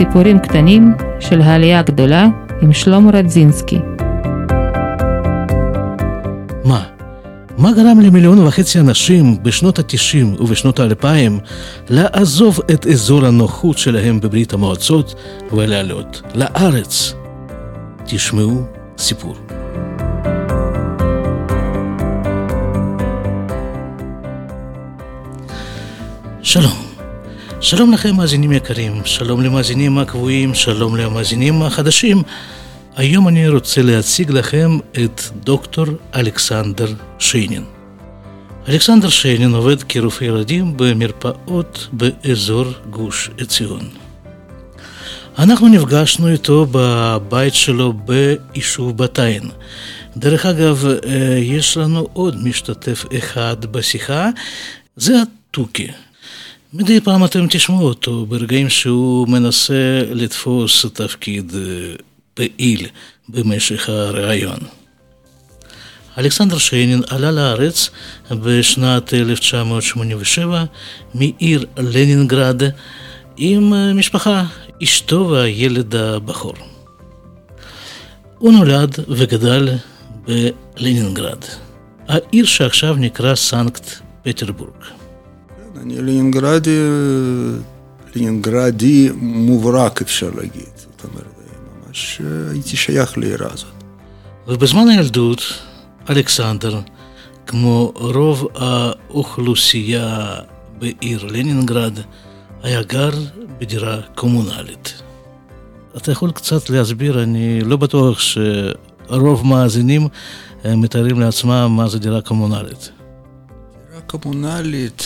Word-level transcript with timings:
סיפורים 0.00 0.38
קטנים 0.38 0.94
של 1.20 1.40
העלייה 1.40 1.78
הגדולה 1.78 2.28
עם 2.62 2.72
שלמה 2.72 3.10
רדזינסקי. 3.10 3.78
מה? 6.64 6.82
מה 7.58 7.72
גרם 7.72 8.00
למיליון 8.00 8.38
וחצי 8.38 8.80
אנשים 8.80 9.42
בשנות 9.42 9.78
ה-90 9.78 10.42
ובשנות 10.42 10.80
ה-2000 10.80 11.06
לעזוב 11.90 12.60
את 12.74 12.86
אזור 12.86 13.26
הנוחות 13.26 13.78
שלהם 13.78 14.20
בברית 14.20 14.52
המועצות 14.52 15.14
ולעלות 15.52 16.22
לארץ? 16.34 17.14
תשמעו 18.06 18.62
סיפור. 18.98 19.36
שלום. 26.42 26.89
שלום 27.70 27.92
לכם 27.92 28.16
מאזינים 28.16 28.52
יקרים, 28.52 29.04
שלום 29.04 29.42
למאזינים 29.42 29.98
הקבועים, 29.98 30.54
שלום 30.54 30.96
למאזינים 30.96 31.62
החדשים. 31.62 32.22
היום 32.96 33.28
אני 33.28 33.48
רוצה 33.48 33.82
להציג 33.82 34.30
לכם 34.30 34.78
את 35.04 35.20
דוקטור 35.34 35.86
אלכסנדר 36.14 36.92
שיינין. 37.18 37.64
אלכסנדר 38.68 39.08
שיינין 39.08 39.54
עובד 39.54 39.82
כרופא 39.82 40.24
ילדים 40.24 40.76
במרפאות 40.76 41.88
באזור 41.92 42.64
גוש 42.90 43.30
עציון. 43.38 43.88
אנחנו 45.38 45.68
נפגשנו 45.68 46.28
איתו 46.28 46.66
בבית 46.70 47.54
שלו 47.54 47.92
ביישוב 47.92 48.96
בת 48.96 49.18
עין. 49.18 49.50
דרך 50.16 50.46
אגב, 50.46 50.86
אה, 50.86 51.38
יש 51.38 51.76
לנו 51.76 52.08
עוד 52.12 52.44
משתתף 52.44 53.04
אחד 53.18 53.64
בשיחה, 53.64 54.28
זה 54.96 55.22
התוכי. 55.22 55.88
מדי 56.72 57.00
פעם 57.00 57.24
אתם 57.24 57.46
תשמעו 57.50 57.86
אותו 57.86 58.26
ברגעים 58.26 58.68
שהוא 58.68 59.28
מנסה 59.28 60.02
לתפוס 60.10 60.86
תפקיד 60.92 61.52
אה, 61.54 61.60
פעיל 62.34 62.86
במשך 63.28 63.88
הראיון. 63.88 64.58
אלכסנדר 66.18 66.58
שיינין 66.58 67.02
עלה 67.08 67.30
לארץ 67.30 67.90
בשנת 68.30 69.14
1987 69.14 70.64
מעיר 71.14 71.66
לנינגרד 71.76 72.62
עם 73.36 73.74
אה, 73.74 73.92
משפחה, 73.94 74.44
אשתו 74.82 75.28
והילד 75.30 75.94
הבכור. 75.94 76.54
הוא 78.38 78.52
נולד 78.52 78.96
וגדל 79.08 79.68
בלנינגרד, 80.24 81.44
העיר 82.08 82.44
שעכשיו 82.44 82.94
נקרא 82.94 83.34
סנקט 83.34 83.90
פטרבורג. 84.22 84.99
אני 85.82 85.96
לנינגרדי, 85.96 86.78
לנינגרדי 88.14 89.10
מובהק 89.20 90.02
אפשר 90.02 90.30
להגיד, 90.36 90.68
זאת 90.76 91.04
אומרת, 91.04 91.24
ממש 91.86 92.20
הייתי 92.50 92.76
שייך 92.76 93.18
לעיר 93.18 93.52
הזאת. 93.52 93.84
ובזמן 94.48 94.88
הילדות, 94.88 95.42
אלכסנדר, 96.10 96.80
כמו 97.46 97.92
רוב 97.94 98.48
האוכלוסייה 98.54 100.36
בעיר 100.78 101.24
לנינגרד, 101.26 101.98
היה 102.62 102.82
גר 102.82 103.10
בדירה 103.58 104.00
קומונלית. 104.14 105.02
אתה 105.96 106.12
יכול 106.12 106.30
קצת 106.30 106.70
להסביר, 106.70 107.22
אני 107.22 107.60
לא 107.60 107.76
בטוח 107.76 108.18
שרוב 108.20 109.46
מאזינים 109.46 110.08
מתארים 110.64 111.20
לעצמם 111.20 111.72
מה 111.76 111.88
זה 111.88 111.98
דירה 111.98 112.20
קומונלית. 112.20 112.90
דירה 113.88 114.00
קומונלית, 114.00 115.02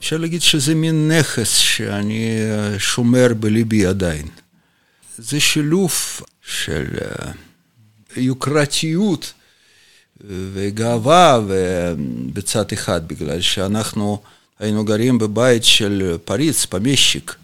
אפשר 0.00 0.16
להגיד 0.16 0.42
שזה 0.42 0.74
מין 0.74 1.12
נכס 1.12 1.54
שאני 1.54 2.36
שומר 2.78 3.34
בליבי 3.40 3.86
עדיין. 3.86 4.26
זה 5.18 5.40
שילוב 5.40 5.92
של 6.42 6.84
יוקרתיות 8.16 9.32
וגאווה 10.26 11.40
בצד 12.32 12.64
אחד, 12.72 13.08
בגלל 13.08 13.40
שאנחנו 13.40 14.22
היינו 14.58 14.84
גרים 14.84 15.18
בבית 15.18 15.64
של 15.64 16.16
פריץ, 16.24 16.64
פמשיק, 16.64 17.34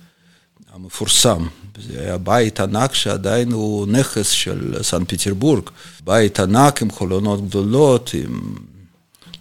המפורסם. 0.72 1.46
זה 1.88 2.00
היה 2.00 2.18
בית 2.18 2.60
ענק 2.60 2.94
שעדיין 2.94 3.52
הוא 3.52 3.86
נכס 3.86 4.28
של 4.28 4.82
סן 4.82 5.04
פטרבורג. 5.04 5.70
בית 6.04 6.40
ענק 6.40 6.82
עם 6.82 6.90
חלונות 6.90 7.48
גדולות, 7.48 8.10
עם 8.14 8.54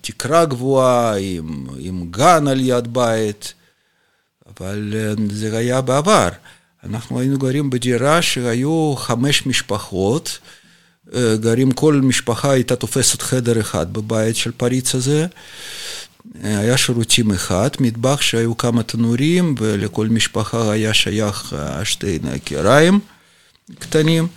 תקרה 0.05 0.45
גבוהה, 0.45 1.17
עם, 1.17 1.65
עם 1.77 2.07
גן 2.11 2.47
על 2.47 2.59
יד 2.61 2.93
בית, 2.93 3.53
אבל 4.47 4.93
זה 5.31 5.57
היה 5.57 5.81
בעבר. 5.81 6.29
אנחנו 6.83 7.19
היינו 7.19 7.37
גרים 7.37 7.69
בדירה 7.69 8.21
שהיו 8.21 8.95
חמש 8.97 9.45
משפחות, 9.45 10.39
גרים, 11.39 11.71
כל 11.71 11.93
משפחה 12.03 12.51
הייתה 12.51 12.75
תופסת 12.75 13.21
חדר 13.21 13.59
אחד 13.59 13.93
בבית 13.93 14.35
של 14.35 14.51
פריץ 14.51 14.95
הזה. 14.95 15.25
היה 16.43 16.77
שירותים 16.77 17.31
אחד, 17.31 17.69
מטבח 17.79 18.21
שהיו 18.21 18.57
כמה 18.57 18.83
תנורים 18.83 19.55
ולכל 19.59 20.07
משפחה 20.07 20.71
היה 20.71 20.93
שייך 20.93 21.55
שתי 21.83 22.19
קריים 22.43 22.99
קטנים. 23.79 24.27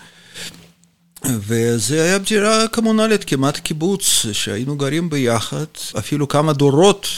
וזה 1.25 2.03
היה 2.03 2.19
דירה 2.19 2.69
קומונלית, 2.69 3.25
כמעט 3.25 3.59
קיבוץ, 3.59 4.27
שהיינו 4.33 4.77
גרים 4.77 5.11
ביחד, 5.11 5.65
אפילו 5.99 6.29
כמה 6.29 6.53
דורות, 6.53 7.09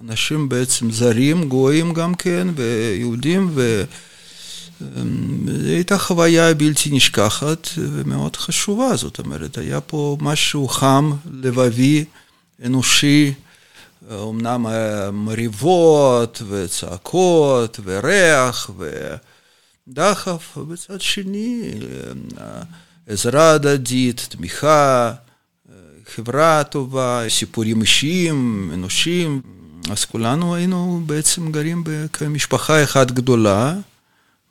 אנשים 0.00 0.48
בעצם 0.48 0.90
זרים, 0.90 1.48
גויים 1.48 1.92
גם 1.92 2.14
כן, 2.14 2.48
ויהודים, 2.56 3.50
וזו 3.54 5.68
הייתה 5.68 5.98
חוויה 5.98 6.54
בלתי 6.54 6.90
נשכחת 6.92 7.68
ומאוד 7.76 8.36
חשובה, 8.36 8.96
זאת 8.96 9.18
אומרת, 9.18 9.58
היה 9.58 9.80
פה 9.80 10.16
משהו 10.20 10.68
חם, 10.68 11.12
לבבי, 11.32 12.04
אנושי, 12.64 13.34
אמנם 14.12 14.66
מריבות 15.12 16.42
וצעקות 16.48 17.80
וריח 17.84 18.70
ודחף, 19.88 20.58
ובצד 20.58 21.00
שני 21.00 21.70
עזרה 23.08 23.50
הדדית, 23.50 24.26
תמיכה, 24.30 25.12
חברה 26.14 26.64
טובה, 26.64 27.22
סיפורים 27.28 27.80
אישיים, 27.80 28.70
אנושיים. 28.74 29.40
אז 29.90 30.04
כולנו 30.04 30.54
היינו 30.54 31.02
בעצם 31.06 31.52
גרים 31.52 31.84
כמשפחה 32.12 32.84
אחת 32.84 33.10
גדולה 33.10 33.74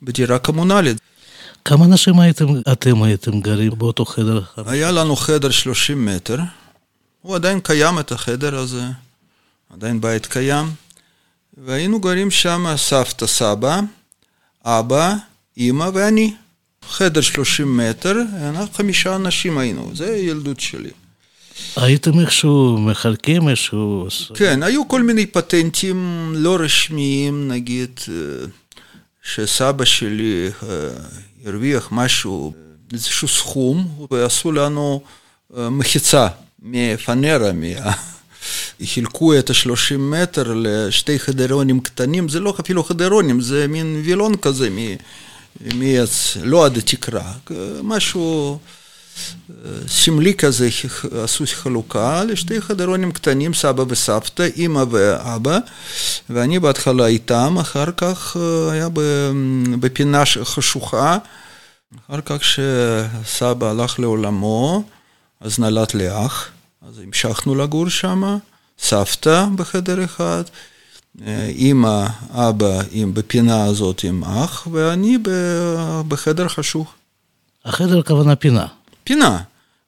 בדירה 0.02 0.38
קומונלית. 0.38 0.96
כמה 1.64 1.84
אנשים 1.84 2.20
הייתם, 2.20 2.46
אתם 2.72 3.02
הייתם 3.02 3.40
גרים 3.40 3.72
באותו 3.78 4.04
חדר? 4.04 4.40
היה 4.66 4.90
לנו 4.90 5.16
חדר 5.16 5.50
30 5.50 6.04
מטר. 6.04 6.38
הוא 7.22 7.34
עדיין 7.34 7.60
קיים, 7.60 7.98
את 7.98 8.12
החדר 8.12 8.58
הזה. 8.58 8.82
עדיין 9.72 10.00
בית 10.00 10.26
קיים. 10.26 10.66
והיינו 11.58 12.00
גרים 12.00 12.30
שם 12.30 12.66
סבתא, 12.76 13.26
סבא, 13.26 13.80
אבא, 14.64 15.14
אימא 15.56 15.90
ואני. 15.94 16.34
חדר 16.88 17.20
30 17.20 17.76
מטר, 17.76 18.16
אנחנו 18.40 18.74
חמישה 18.74 19.16
אנשים 19.16 19.58
היינו, 19.58 19.90
זה 19.94 20.16
ילדות 20.16 20.60
שלי. 20.60 20.90
הייתם 21.76 22.20
איכשהו 22.20 22.78
מחלקים 22.78 23.48
איכשהו... 23.48 24.08
כן, 24.34 24.62
היו 24.62 24.88
כל 24.88 25.02
מיני 25.02 25.26
פטנטים 25.26 26.32
לא 26.36 26.56
רשמיים, 26.60 27.48
נגיד, 27.48 28.00
שסבא 29.22 29.84
שלי 29.84 30.50
הרוויח 31.44 31.88
משהו, 31.92 32.52
איזשהו 32.92 33.28
סכום, 33.28 34.06
ועשו 34.10 34.52
לנו 34.52 35.02
מחיצה 35.50 36.28
מפנרה, 36.62 37.52
מה... 37.52 37.92
חילקו 38.84 39.38
את 39.38 39.50
ה-30 39.50 39.98
מטר 39.98 40.54
לשתי 40.56 41.18
חדרונים 41.18 41.80
קטנים, 41.80 42.28
זה 42.28 42.40
לא 42.40 42.54
אפילו 42.60 42.84
חדרונים, 42.84 43.40
זה 43.40 43.66
מין 43.68 44.02
וילון 44.04 44.36
כזה 44.36 44.70
מעץ, 45.60 46.36
לא 46.42 46.66
עד 46.66 46.76
התקרה, 46.76 47.32
משהו 47.82 48.58
סמלי 49.88 50.34
כזה, 50.34 50.68
עשו 51.24 51.44
חלוקה 51.46 52.24
לשתי 52.24 52.60
חדרונים 52.60 53.12
קטנים, 53.12 53.54
סבא 53.54 53.84
וסבתא, 53.88 54.48
אימא 54.56 54.84
ואבא, 54.90 55.58
ואני 56.30 56.58
בהתחלה 56.58 57.06
איתם, 57.06 57.56
אחר 57.60 57.92
כך 57.96 58.36
היה 58.72 58.88
בפינה 59.80 60.22
חשוכה, 60.24 61.18
אחר 62.06 62.20
כך 62.20 62.36
כשסבא 62.40 63.70
הלך 63.70 63.98
לעולמו, 63.98 64.84
אז 65.40 65.58
נולד 65.58 65.88
לי 65.94 66.26
אח, 66.26 66.48
אז 66.88 66.98
המשכנו 66.98 67.54
לגור 67.54 67.88
שם, 67.88 68.38
סבתא 68.78 69.46
בחדר 69.56 70.04
אחד, 70.04 70.42
אימא, 71.48 72.06
אבא 72.30 72.82
עם, 72.90 73.14
בפינה 73.14 73.64
הזאת 73.64 74.04
עם 74.04 74.24
אח, 74.24 74.66
ואני 74.72 75.18
בחדר 76.08 76.48
חשוך. 76.48 76.94
החדר 77.64 77.98
הכוונה 77.98 78.36
פינה. 78.36 78.66
פינה. 79.04 79.38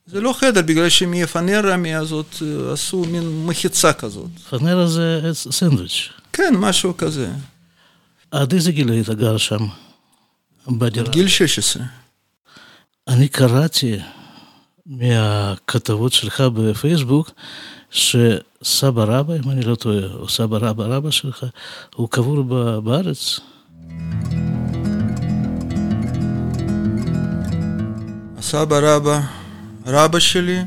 זה 0.07 0.21
לא 0.21 0.33
חדר, 0.33 0.63
בגלל 0.63 0.89
שמפנרה 0.89 1.77
מהזאת 1.77 2.37
עשו 2.73 3.05
מין 3.05 3.47
מחיצה 3.47 3.93
כזאת. 3.93 4.31
פנרה 4.51 4.87
זה 4.87 5.31
סנדוויץ'. 5.35 6.09
כן, 6.33 6.55
משהו 6.57 6.97
כזה. 6.97 7.31
עד 8.31 8.53
איזה 8.53 8.73
גיל 8.73 8.93
היית 8.93 9.09
גר 9.09 9.37
שם? 9.37 9.67
בדירה. 10.69 11.11
גיל 11.11 11.29
16. 11.29 11.83
אני 13.09 13.29
קראתי 13.29 13.97
מהכתבות 14.87 16.13
שלך 16.13 16.41
בפייסבוק, 16.41 17.31
שסבא 17.97 19.05
רבא, 19.05 19.35
אם 19.35 19.51
אני 19.51 19.63
לא 19.63 19.75
טועה, 19.75 20.07
או 20.15 20.29
סבא 20.29 20.57
רבא 20.57 20.85
רבא 20.85 21.11
שלך, 21.11 21.45
הוא 21.95 22.09
קבור 22.09 22.43
בארץ. 22.81 23.41
הסבא 28.39 28.79
רבא, 28.83 29.21
רבא 29.87 30.19
שלי, 30.19 30.59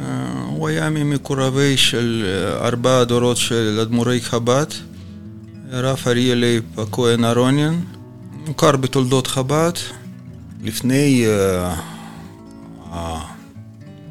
אה, 0.00 0.44
הוא 0.48 0.68
היה 0.68 0.90
ממקורבי 0.90 1.76
של 1.76 2.24
אה, 2.26 2.66
ארבעה 2.66 3.04
דורות 3.04 3.36
של 3.36 3.78
אדמו"רי 3.82 4.20
חב"ד, 4.20 4.66
הרב 5.72 5.98
אריה 6.06 6.34
לייב 6.34 6.64
הכהן 6.76 7.24
אהרוניאן, 7.24 7.80
מוכר 8.46 8.76
בתולדות 8.76 9.26
חב"ד. 9.26 9.72
לפני 10.62 11.26
uh, 11.26 11.30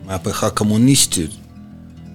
המהפכה 0.05 0.47
הקומוניסטית 0.47 1.31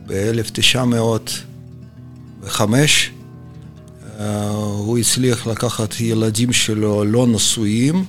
ב-1905, 0.06 2.60
uh, 2.60 4.22
הוא 4.76 4.98
הצליח 4.98 5.46
לקחת 5.46 6.00
ילדים 6.00 6.52
שלו 6.52 7.04
לא 7.04 7.26
נשואים 7.26 8.04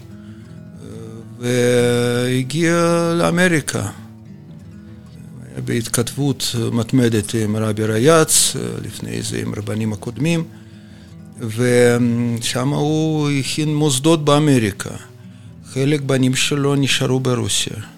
והגיע 1.39 2.73
לאמריקה. 3.17 3.89
בהתכתבות 5.65 6.55
מתמדת 6.71 7.33
עם 7.33 7.55
רבי 7.55 7.85
ריאץ, 7.85 8.55
לפני 8.83 9.21
זה 9.21 9.41
עם 9.41 9.53
רבנים 9.55 9.93
הקודמים, 9.93 10.43
ושם 11.39 12.69
הוא 12.69 13.29
הכין 13.29 13.75
מוסדות 13.75 14.25
באמריקה. 14.25 14.89
חלק 15.73 16.01
בנים 16.01 16.35
שלו 16.35 16.75
נשארו 16.75 17.19
ברוסיה. 17.19 17.94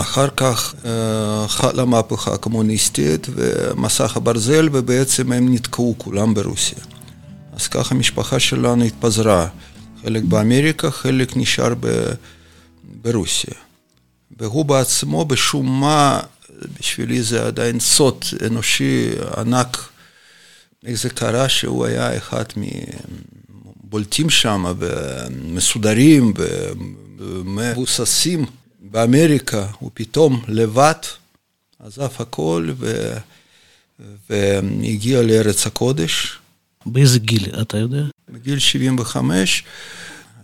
אחר 0.00 0.28
כך 0.36 0.74
חלה 1.48 1.82
המהפכה 1.82 2.34
הקומוניסטית 2.34 3.26
ומסך 3.34 4.16
הברזל, 4.16 4.68
ובעצם 4.72 5.32
הם 5.32 5.54
נתקעו 5.54 5.94
כולם 5.98 6.34
ברוסיה. 6.34 6.78
אז 7.52 7.68
ככה 7.68 7.94
המשפחה 7.94 8.40
שלנו 8.40 8.84
התפזרה, 8.84 9.48
חלק 10.02 10.22
באמריקה, 10.22 10.90
חלק 10.90 11.36
נשאר 11.36 11.74
ב... 11.80 12.12
ברוסיה. 13.02 13.54
והוא 14.38 14.64
בעצמו, 14.64 15.24
בשום 15.24 15.80
מה, 15.80 16.20
בשבילי 16.78 17.22
זה 17.22 17.46
עדיין 17.46 17.80
סוד 17.80 18.24
אנושי 18.46 19.10
ענק, 19.36 19.88
איך 20.86 21.00
זה 21.00 21.10
קרה 21.10 21.48
שהוא 21.48 21.84
היה 21.86 22.16
אחד 22.16 22.44
מבולטים 22.56 24.30
שם, 24.30 24.64
ומסודרים, 24.78 26.32
ומבוססים 27.18 28.44
באמריקה, 28.90 29.66
הוא 29.78 29.90
פתאום 29.94 30.44
לבד 30.48 30.94
עזב 31.78 32.08
הכל 32.18 32.70
ו... 32.76 33.12
והגיע 34.30 35.22
לארץ 35.22 35.66
הקודש. 35.66 36.38
באיזה 36.86 37.18
גיל, 37.18 37.60
אתה 37.60 37.76
יודע? 37.76 38.02
בגיל 38.28 38.58
75. 38.58 39.64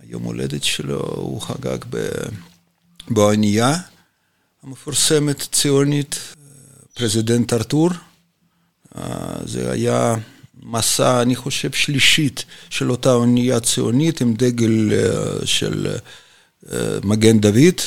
יום 0.09 0.23
הולדת 0.23 0.63
שלו 0.63 0.99
הוא 0.99 1.41
חגג 1.41 1.77
באונייה 3.07 3.77
המפורסמת 4.63 5.47
ציונית, 5.51 6.35
פרזידנט 6.93 7.53
ארתור. 7.53 7.89
זה 9.45 9.71
היה 9.71 10.15
מסע, 10.63 11.21
אני 11.21 11.35
חושב, 11.35 11.71
שלישית 11.71 12.45
של 12.69 12.91
אותה 12.91 13.13
אונייה 13.13 13.59
ציונית 13.59 14.21
עם 14.21 14.33
דגל 14.33 14.89
של 15.45 15.95
מגן 17.03 17.39
דוד. 17.39 17.81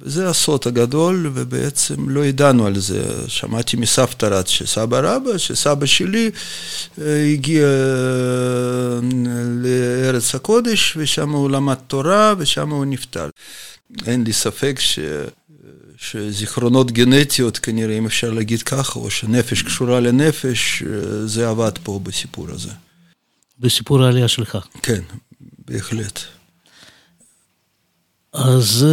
וזה 0.00 0.28
הסוד 0.28 0.60
הגדול, 0.66 1.30
ובעצם 1.34 2.08
לא 2.08 2.24
ידענו 2.24 2.66
על 2.66 2.78
זה. 2.78 3.28
שמעתי 3.28 3.76
מסבתא 3.76 4.26
רק 4.26 4.48
שסבא 4.48 5.00
רבא, 5.02 5.38
שסבא 5.38 5.86
שלי 5.86 6.30
הגיע 6.98 7.66
לארץ 9.62 10.34
הקודש, 10.34 10.96
ושם 10.96 11.30
הוא 11.30 11.50
למד 11.50 11.74
תורה, 11.74 12.34
ושם 12.38 12.70
הוא 12.70 12.84
נפטר. 12.84 13.28
אין 14.06 14.24
לי 14.24 14.32
ספק 14.32 14.76
ש... 14.80 14.98
שזיכרונות 15.98 16.92
גנטיות, 16.92 17.58
כנראה, 17.58 17.98
אם 17.98 18.06
אפשר 18.06 18.30
להגיד 18.30 18.62
ככה, 18.62 18.98
או 18.98 19.10
שנפש 19.10 19.62
קשורה 19.62 20.00
לנפש, 20.00 20.82
זה 21.24 21.48
עבד 21.48 21.72
פה 21.82 22.00
בסיפור 22.02 22.50
הזה. 22.50 22.70
בסיפור 23.58 24.04
העלייה 24.04 24.28
שלך. 24.28 24.58
כן, 24.82 25.00
בהחלט. 25.68 26.20
אז 28.32 28.86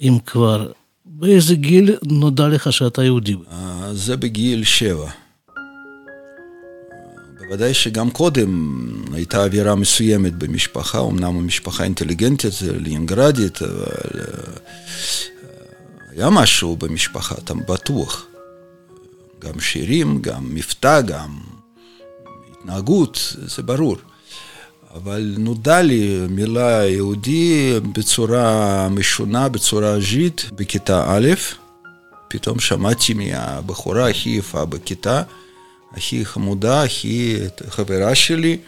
אם 0.00 0.18
כבר, 0.26 0.72
באיזה 1.04 1.54
גיל 1.54 1.96
נודע 2.02 2.48
לך 2.48 2.72
שאתה 2.72 3.04
יהודי? 3.04 3.36
זה 3.92 4.16
בגיל 4.16 4.64
שבע. 4.64 5.10
בוודאי 7.38 7.74
שגם 7.74 8.10
קודם 8.10 8.80
הייתה 9.12 9.44
אווירה 9.44 9.74
מסוימת 9.74 10.32
במשפחה, 10.32 11.00
אמנם 11.00 11.36
המשפחה 11.36 11.84
אינטליגנטית, 11.84 12.52
לינגרדית, 12.62 13.62
אבל 13.62 14.20
היה 16.10 16.30
משהו 16.30 16.76
במשפחה, 16.76 17.34
אתה 17.44 17.54
בטוח. 17.54 18.26
גם 19.38 19.60
שירים, 19.60 20.22
גם 20.22 20.54
מבטא, 20.54 21.00
גם 21.00 21.38
התנהגות, 22.52 23.36
זה 23.36 23.62
ברור. 23.62 23.96
אבל 24.94 25.34
נודע 25.38 25.82
לי 25.82 26.26
מילה 26.28 26.86
יהודי 26.86 27.80
בצורה 27.92 28.88
משונה, 28.88 29.48
בצורה 29.48 30.00
ז'ית, 30.00 30.50
בכיתה 30.56 31.04
א', 31.08 31.28
פתאום 32.28 32.60
שמעתי 32.60 33.14
מהבחורה 33.14 34.10
הכי 34.10 34.30
יפה 34.30 34.64
בכיתה, 34.64 35.22
הכי 35.92 36.24
חמודה, 36.24 36.82
הכי 36.82 37.38
חברה 37.68 38.14
שלי, 38.14 38.58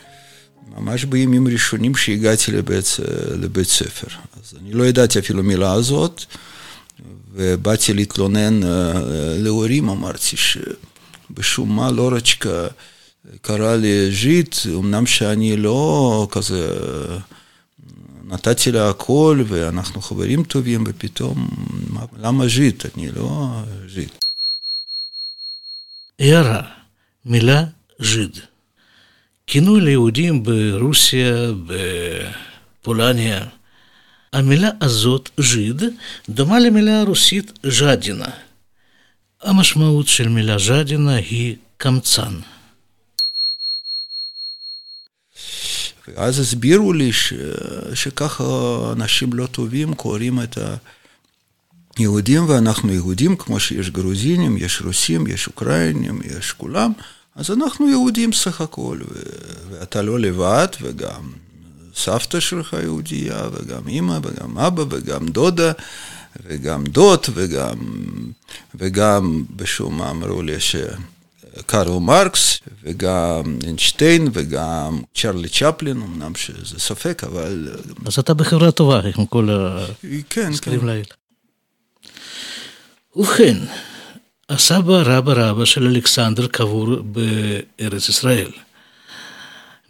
ממש 0.77 1.05
בימים 1.05 1.49
ראשונים 1.49 1.97
שהגעתי 1.97 2.53
לבית, 2.53 2.97
לבית 3.31 3.69
ספר. 3.69 4.09
אז 4.43 4.55
אני 4.61 4.73
לא 4.73 4.87
ידעתי 4.87 5.19
אפילו 5.19 5.43
מילה 5.43 5.73
הזאת, 5.73 6.25
ובאתי 7.35 7.95
להתלונן 7.95 8.61
להורים, 9.39 9.89
אמרתי 9.89 10.37
שבשום 10.37 11.77
מה 11.77 11.91
לורצ'קה 11.91 12.67
קרא 13.43 13.77
לי 13.77 14.11
ז'יט, 14.11 14.57
אמנם 14.67 15.07
שאני 15.07 15.57
לא 15.57 16.29
כזה, 16.31 16.77
נתתי 18.25 18.73
לה 18.73 18.91
הכל 18.91 19.45
ואנחנו 19.49 20.03
חברים 20.03 20.45
טובים, 20.45 20.85
ופתאום, 20.87 21.49
למה 22.19 22.49
ז'יט? 22.49 22.87
אני 22.97 23.11
לא 23.13 23.49
ז'יט. 23.95 24.25
הערה, 26.19 26.63
מילה 27.25 27.65
ז'יד. 27.99 28.39
כינוי 29.47 29.81
ליהודים 29.81 30.43
ברוסיה, 30.43 31.33
בפולניה. 32.83 33.47
המילה 34.33 34.71
הזאת, 34.81 35.31
ז'יד, 35.41 35.83
דומה 36.29 36.59
למילה 36.59 37.01
הרוסית 37.01 37.59
ז'דינה. 37.67 38.29
המשמעות 39.43 40.09
של 40.09 40.29
מילה 40.29 40.59
ז'דינה 40.59 41.15
היא 41.15 41.57
קמצן. 41.77 42.35
ואז 46.09 46.39
הסבירו 46.39 46.93
לי 46.93 47.13
ש... 47.13 47.33
שככה 47.95 48.45
אנשים 48.93 49.33
לא 49.33 49.47
טובים 49.47 49.95
קוראים 49.95 50.43
את 50.43 50.59
היהודים, 51.97 52.49
ואנחנו 52.49 52.93
יהודים, 52.93 53.37
כמו 53.37 53.61
שיש 53.61 53.91
גרוזינים, 53.91 54.57
יש 54.57 54.83
רוסים, 54.83 55.27
יש 55.27 55.47
אוקראינים, 55.47 56.21
יש 56.25 56.53
כולם, 56.53 56.93
אז 57.37 57.51
אנחנו 57.51 57.89
יהודים 57.89 58.33
סך 58.33 58.61
הכל, 58.61 58.99
ו... 59.09 59.21
ואתה 59.71 60.03
לא 60.03 60.21
לבד, 60.21 60.69
וגם 60.83 61.33
סבתא 61.95 62.41
שלך 62.41 62.77
יהודייה, 62.83 63.49
וגם 63.53 63.89
אימא, 63.89 64.19
וגם 64.23 64.59
אבא, 64.59 64.85
וגם 64.91 65.29
דודה, 65.29 65.73
וגם 66.45 66.85
דוד, 66.85 67.27
וגם, 67.35 67.77
וגם 68.75 69.45
בשום 69.57 69.99
מה 69.99 70.11
אמרו 70.11 70.43
לי 70.43 70.61
ש... 70.61 70.77
קארל 71.67 71.99
מרקס, 71.99 72.59
וגם 72.83 73.59
איינשטיין, 73.65 74.29
וגם 74.33 75.01
צ'רלי 75.15 75.49
צ'פלין, 75.49 76.03
אמנם 76.03 76.35
שזה 76.35 76.79
ספק, 76.79 77.23
אבל... 77.27 77.69
אז 78.07 78.19
אתה 78.19 78.35
בחברה 78.35 78.71
טובה 78.71 79.01
עם 79.17 79.27
כל 79.27 79.49
כן, 80.31 80.51
הסקרים 80.53 80.81
כן. 80.81 80.87
לאלה. 80.87 81.03
ובכן, 83.17 83.57
הסבא 84.49 85.03
רבא 85.05 85.33
רבא 85.33 85.65
של 85.65 85.87
אלכסנדר 85.87 86.47
קבור 86.47 86.97
בארץ 87.03 88.09
ישראל. 88.09 88.51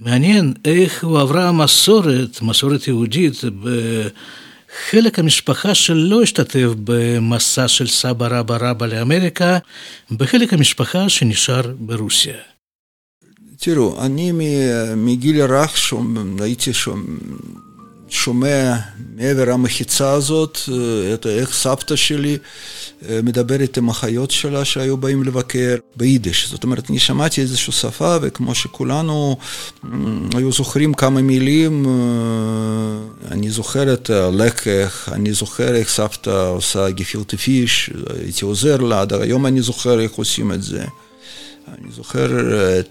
מעניין 0.00 0.54
איך 0.64 1.04
הוא 1.04 1.20
עברה 1.20 1.52
מסורת, 1.52 2.42
מסורת 2.42 2.88
יהודית, 2.88 3.44
ב... 3.44 3.68
חלק 4.90 5.18
המשפחה 5.18 5.74
שלא 5.74 6.22
השתתף 6.22 6.68
במסע 6.84 7.68
של 7.68 7.86
סבא 7.86 8.26
רבא 8.26 8.56
רבא 8.60 8.86
לאמריקה, 8.86 9.58
בחלק 10.10 10.52
המשפחה 10.52 11.08
שנשאר 11.08 11.74
ברוסיה. 11.78 12.36
תראו, 13.58 14.04
אני 14.04 14.32
מגיל 14.96 15.42
רך 15.42 15.76
שום, 15.76 16.36
שומע 18.08 18.74
מעבר 19.16 19.50
המחיצה 19.50 20.12
הזאת, 20.12 20.58
את 21.14 21.26
איך 21.26 21.54
סבתא 21.54 21.96
שלי 21.96 22.38
מדברת 23.22 23.78
עם 23.78 23.88
אחיות 23.88 24.30
שלה 24.30 24.64
שהיו 24.64 24.96
באים 24.96 25.22
לבקר 25.22 25.76
ביידיש. 25.96 26.50
זאת 26.50 26.64
אומרת, 26.64 26.90
אני 26.90 26.98
שמעתי 26.98 27.40
איזושהי 27.40 27.72
שפה, 27.72 28.16
וכמו 28.22 28.54
שכולנו 28.54 29.36
היו 30.34 30.52
זוכרים 30.52 30.94
כמה 30.94 31.22
מילים, 31.22 31.86
אני 33.30 33.50
זוכר 33.50 33.92
את 33.92 34.10
הלקח, 34.10 35.08
אני 35.12 35.32
זוכר 35.32 35.74
איך 35.74 35.88
סבתא 35.88 36.48
עושה 36.48 36.90
גפילטה 36.90 37.36
פיש, 37.36 37.90
הייתי 38.22 38.44
עוזר 38.44 38.76
לה, 38.76 39.00
עד 39.00 39.12
היום 39.12 39.46
אני 39.46 39.62
זוכר 39.62 40.00
איך 40.00 40.12
עושים 40.12 40.52
את 40.52 40.62
זה. 40.62 40.84
אני 41.68 41.92
זוכר 41.96 42.26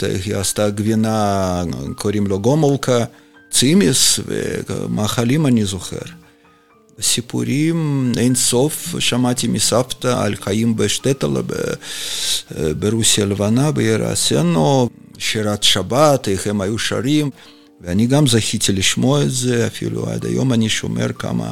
איך 0.05 0.25
היא 0.25 0.35
עשתה 0.35 0.69
גבינה, 0.69 1.63
קוראים 1.95 2.27
לו 2.27 2.39
גומולקה. 2.39 3.05
צימיס 3.55 4.19
ומאכלים 4.67 5.45
אני 5.45 5.65
זוכר. 5.65 6.05
סיפורים 7.01 8.11
אין 8.17 8.35
סוף 8.35 8.95
שמעתי 8.99 9.47
מסבתא 9.47 10.23
על 10.23 10.35
חיים 10.35 10.75
בשטטלה 10.75 11.41
ברוסיה 12.79 13.23
הלבנה, 13.23 13.71
בעיר 13.71 14.13
אסנו, 14.13 14.89
שירת 15.17 15.63
שבת, 15.63 16.27
איך 16.27 16.47
הם 16.47 16.61
היו 16.61 16.79
שרים, 16.79 17.29
ואני 17.81 18.05
גם 18.05 18.27
זכיתי 18.27 18.71
לשמוע 18.71 19.23
את 19.23 19.31
זה, 19.31 19.67
אפילו 19.67 20.09
עד 20.09 20.25
היום 20.25 20.53
אני 20.53 20.69
שומר 20.69 21.13
כמה 21.13 21.51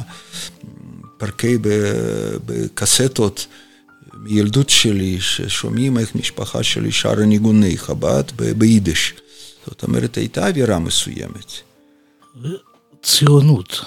פרקי 1.16 1.58
בקסטות 2.46 3.46
מילדות 4.14 4.70
שלי, 4.70 5.20
ששומעים 5.20 5.98
איך 5.98 6.14
משפחה 6.14 6.62
שלי 6.62 6.92
שרה 6.92 7.24
ניגוני 7.24 7.78
חב"ד 7.78 8.24
ביידיש. 8.56 9.14
זאת 9.66 9.82
אומרת, 9.82 10.16
הייתה 10.16 10.48
אווירה 10.48 10.78
מסוימת. 10.78 11.73
ציונות, 13.02 13.80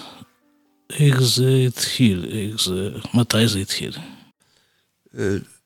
איך 0.89 1.21
זה 1.21 1.63
התחיל, 1.67 2.25
איך 2.31 2.63
זה, 2.63 2.89
מתי 3.13 3.47
זה 3.47 3.59
התחיל? 3.59 3.97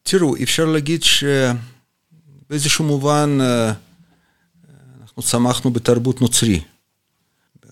תראו, 0.03 0.35
אפשר 0.43 0.65
להגיד 0.65 1.03
שבאיזשהו 1.03 2.85
מובן 2.85 3.37
אנחנו 5.01 5.23
צמחנו 5.23 5.71
בתרבות 5.71 6.21
נוצרי. 6.21 6.61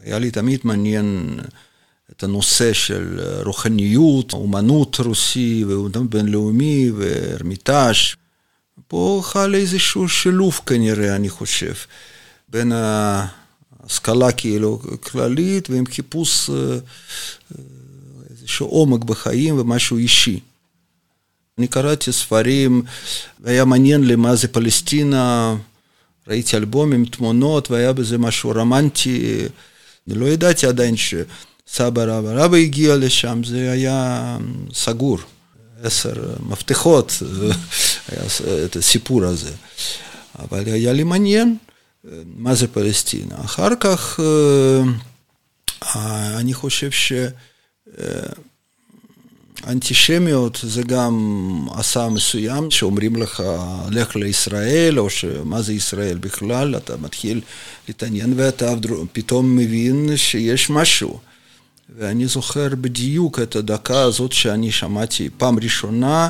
היה 0.01 0.19
לי 0.19 0.31
תמיד 0.31 0.59
מעניין 0.63 1.39
את 2.11 2.23
הנושא 2.23 2.73
של 2.73 3.19
רוחניות, 3.45 4.33
אומנות 4.33 4.97
רוסי 4.99 5.63
ואומנות 5.67 6.09
בינלאומי 6.09 6.91
והרמיטאז'. 6.91 7.95
פה 8.87 9.21
חל 9.23 9.55
איזשהו 9.55 10.09
שילוב 10.09 10.61
כנראה, 10.65 11.15
אני 11.15 11.29
חושב, 11.29 11.73
בין 12.49 12.71
ה... 12.71 13.38
השכלה 13.89 14.31
כאילו 14.31 14.81
כללית 15.03 15.69
ועם 15.69 15.85
חיפוש 15.85 16.49
איזשהו 18.29 18.67
עומק 18.67 19.03
בחיים 19.03 19.59
ומשהו 19.59 19.97
אישי. 19.97 20.39
אני 21.57 21.67
קראתי 21.67 22.11
ספרים, 22.11 22.81
והיה 23.39 23.65
מעניין 23.65 24.03
לי 24.03 24.15
מה 24.15 24.35
זה 24.35 24.47
פלסטינה, 24.47 25.55
ראיתי 26.27 26.57
אלבומים, 26.57 27.05
תמונות, 27.05 27.71
והיה 27.71 27.93
בזה 27.93 28.17
משהו 28.17 28.51
רומנטי. 28.51 29.37
אני 30.07 30.19
לא 30.19 30.25
ידעתי 30.25 30.67
עדיין 30.67 30.95
שסבא 30.97 32.03
רבא 32.03 32.29
רבא 32.33 32.57
הגיע 32.57 32.95
לשם, 32.95 33.41
זה 33.43 33.71
היה 33.71 34.37
סגור. 34.73 35.17
עשר 35.83 36.13
מפתחות, 36.49 37.13
היה 38.09 38.21
את 38.65 38.75
הסיפור 38.75 39.25
הזה. 39.25 39.51
אבל 40.39 40.63
היה 40.65 40.93
לי 40.93 41.03
מעניין. 41.03 41.57
מה 42.35 42.55
זה 42.55 42.67
פלסטינה. 42.67 43.35
אחר 43.45 43.69
כך 43.79 44.19
אני 46.37 46.53
חושב 46.53 46.89
שאנטישמיות 49.61 50.59
זה 50.63 50.83
גם 50.83 51.67
עשה 51.71 52.09
מסוים, 52.09 52.71
שאומרים 52.71 53.15
לך, 53.15 53.43
לך 53.91 54.15
לישראל, 54.15 54.99
או 54.99 55.07
מה 55.45 55.61
זה 55.61 55.73
ישראל 55.73 56.17
בכלל, 56.17 56.77
אתה 56.77 56.97
מתחיל 56.97 57.41
להתעניין 57.87 58.33
ואתה 58.35 58.73
פתאום 59.13 59.55
מבין 59.55 60.17
שיש 60.17 60.69
משהו. 60.69 61.19
ואני 61.97 62.27
זוכר 62.27 62.67
בדיוק 62.81 63.39
את 63.39 63.55
הדקה 63.55 64.01
הזאת 64.01 64.31
שאני 64.31 64.71
שמעתי 64.71 65.29
פעם 65.37 65.59
ראשונה, 65.59 66.29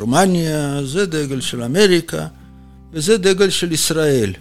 רומניה, 0.00 0.84
זה 0.84 1.06
דגל 1.06 1.40
של 1.40 1.62
אמריקה, 1.62 2.26
וזה 2.92 3.18
דגל 3.18 3.50
של 3.50 3.72
ישראל. 3.72 4.32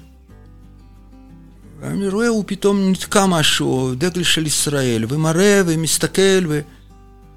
ואני 1.80 2.08
רואה, 2.08 2.28
הוא 2.28 2.44
פתאום 2.48 2.92
נתקע 2.92 3.26
משהו, 3.26 3.96
דגל 3.96 4.24
של 4.24 4.48
ישראל, 4.48 5.06
ומראה 5.10 5.62
ומסתכל, 5.66 6.46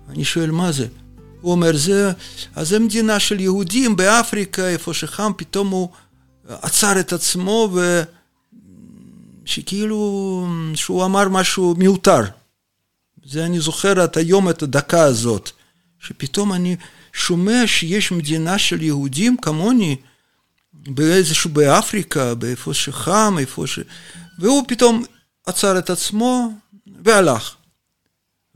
ואני 0.09 0.25
שואל, 0.25 0.51
מה 0.51 0.73
זה? 0.73 0.87
הוא 1.41 1.53
אומר, 1.53 1.77
זה, 1.77 2.13
אז 2.55 2.69
זה 2.69 2.79
מדינה 2.79 3.19
של 3.19 3.41
יהודים 3.41 3.97
באפריקה, 3.97 4.69
איפה 4.69 4.95
שחם, 4.95 5.33
פתאום 5.37 5.69
הוא 5.69 5.89
עצר 6.49 7.01
את 7.01 7.13
עצמו, 7.13 7.77
ושכאילו, 9.45 10.49
שהוא 10.75 11.05
אמר 11.05 11.29
משהו 11.29 11.75
מיותר. 11.79 12.23
זה 13.29 13.47
אני 13.47 13.61
זוכר 13.61 14.01
עד 14.01 14.19
היום 14.19 14.51
את 14.51 14.63
הדקה 14.63 15.03
הזאת, 15.03 15.51
שפתאום 16.01 16.53
אני 16.53 16.77
שומע 17.13 17.63
שיש 17.67 18.13
מדינה 18.13 18.59
של 18.59 18.83
יהודים 18.83 19.37
כמוני, 19.43 19.97
באיזשהו 20.73 21.51
באפריקה, 21.51 22.35
באיפה 22.35 22.75
שחם, 22.75 23.37
איפה 23.39 23.67
ש... 23.67 23.79
והוא 24.39 24.65
פתאום 24.69 25.05
עצר 25.47 25.79
את 25.79 25.91
עצמו 25.91 26.53
והלך. 27.05 27.55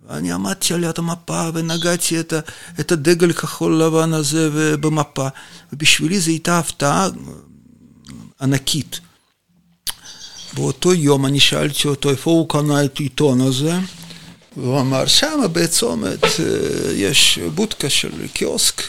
ואני 0.06 0.32
עמדתי 0.32 0.74
על 0.74 0.84
יד 0.84 0.98
המפה 0.98 1.50
ונגעתי 1.54 2.20
את, 2.20 2.32
ה, 2.32 2.40
את 2.80 2.92
הדגל 2.92 3.32
כחול 3.32 3.82
לבן 3.82 4.12
הזה 4.12 4.76
במפה, 4.76 5.28
ובשבילי 5.72 6.20
זו 6.20 6.30
הייתה 6.30 6.58
הפתעה 6.58 7.08
ענקית. 8.40 9.00
באותו 10.54 10.94
יום 10.94 11.26
אני 11.26 11.40
שאלתי 11.40 11.88
אותו 11.88 12.10
איפה 12.10 12.30
הוא 12.30 12.48
קנה 12.48 12.84
את 12.84 12.96
העיתון 13.00 13.40
הזה, 13.40 13.78
והוא 14.56 14.80
אמר, 14.80 15.06
שם 15.06 15.40
בצומת 15.52 16.20
יש 16.94 17.38
בודקה 17.54 17.90
של 17.90 18.28
קיוסק 18.32 18.82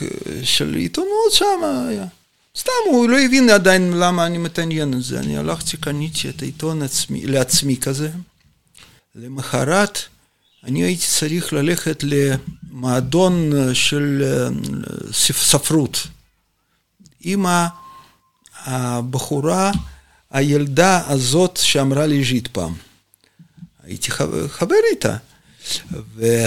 של 0.43 0.75
עיתונות, 0.75 1.31
שם 1.31 1.85
היה. 1.89 2.05
סתם, 2.57 2.71
הוא 2.85 3.09
לא 3.09 3.19
הבין 3.19 3.49
עדיין 3.49 3.93
למה 3.93 4.25
אני 4.25 4.37
מתעניין 4.37 4.93
את 4.93 5.03
זה. 5.03 5.19
אני 5.19 5.37
הלכתי, 5.37 5.77
קניתי 5.77 6.29
את 6.29 6.41
העיתון 6.41 6.81
עצמי, 6.81 7.25
לעצמי 7.25 7.77
כזה. 7.77 8.09
למחרת 9.15 9.99
אני 10.63 10.83
הייתי 10.83 11.05
צריך 11.07 11.53
ללכת 11.53 12.03
למועדון 12.03 13.51
של 13.73 14.23
ספרות 15.13 16.07
עם 17.21 17.45
הבחורה, 18.65 19.71
הילדה 20.31 21.07
הזאת 21.07 21.59
שאמרה 21.63 22.05
לי 22.05 22.23
ז'יט 22.23 22.47
פעם. 22.47 22.73
הייתי 23.83 24.11
חבר, 24.11 24.47
חבר 24.47 24.75
איתה. 24.91 25.17
ו, 26.15 26.45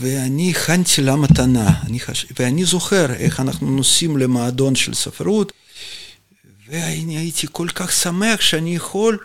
ואני 0.00 0.50
הכנתי 0.50 1.02
לה 1.02 1.16
מתנה, 1.16 1.70
חש... 1.98 2.26
ואני 2.38 2.64
זוכר 2.64 3.12
איך 3.14 3.40
אנחנו 3.40 3.70
נוסעים 3.70 4.16
למועדון 4.16 4.74
של 4.74 4.94
ספרות, 4.94 5.52
ואני 6.68 7.18
הייתי 7.18 7.46
כל 7.52 7.68
כך 7.74 7.92
שמח 7.92 8.40
שאני 8.40 8.76
יכול 8.76 9.18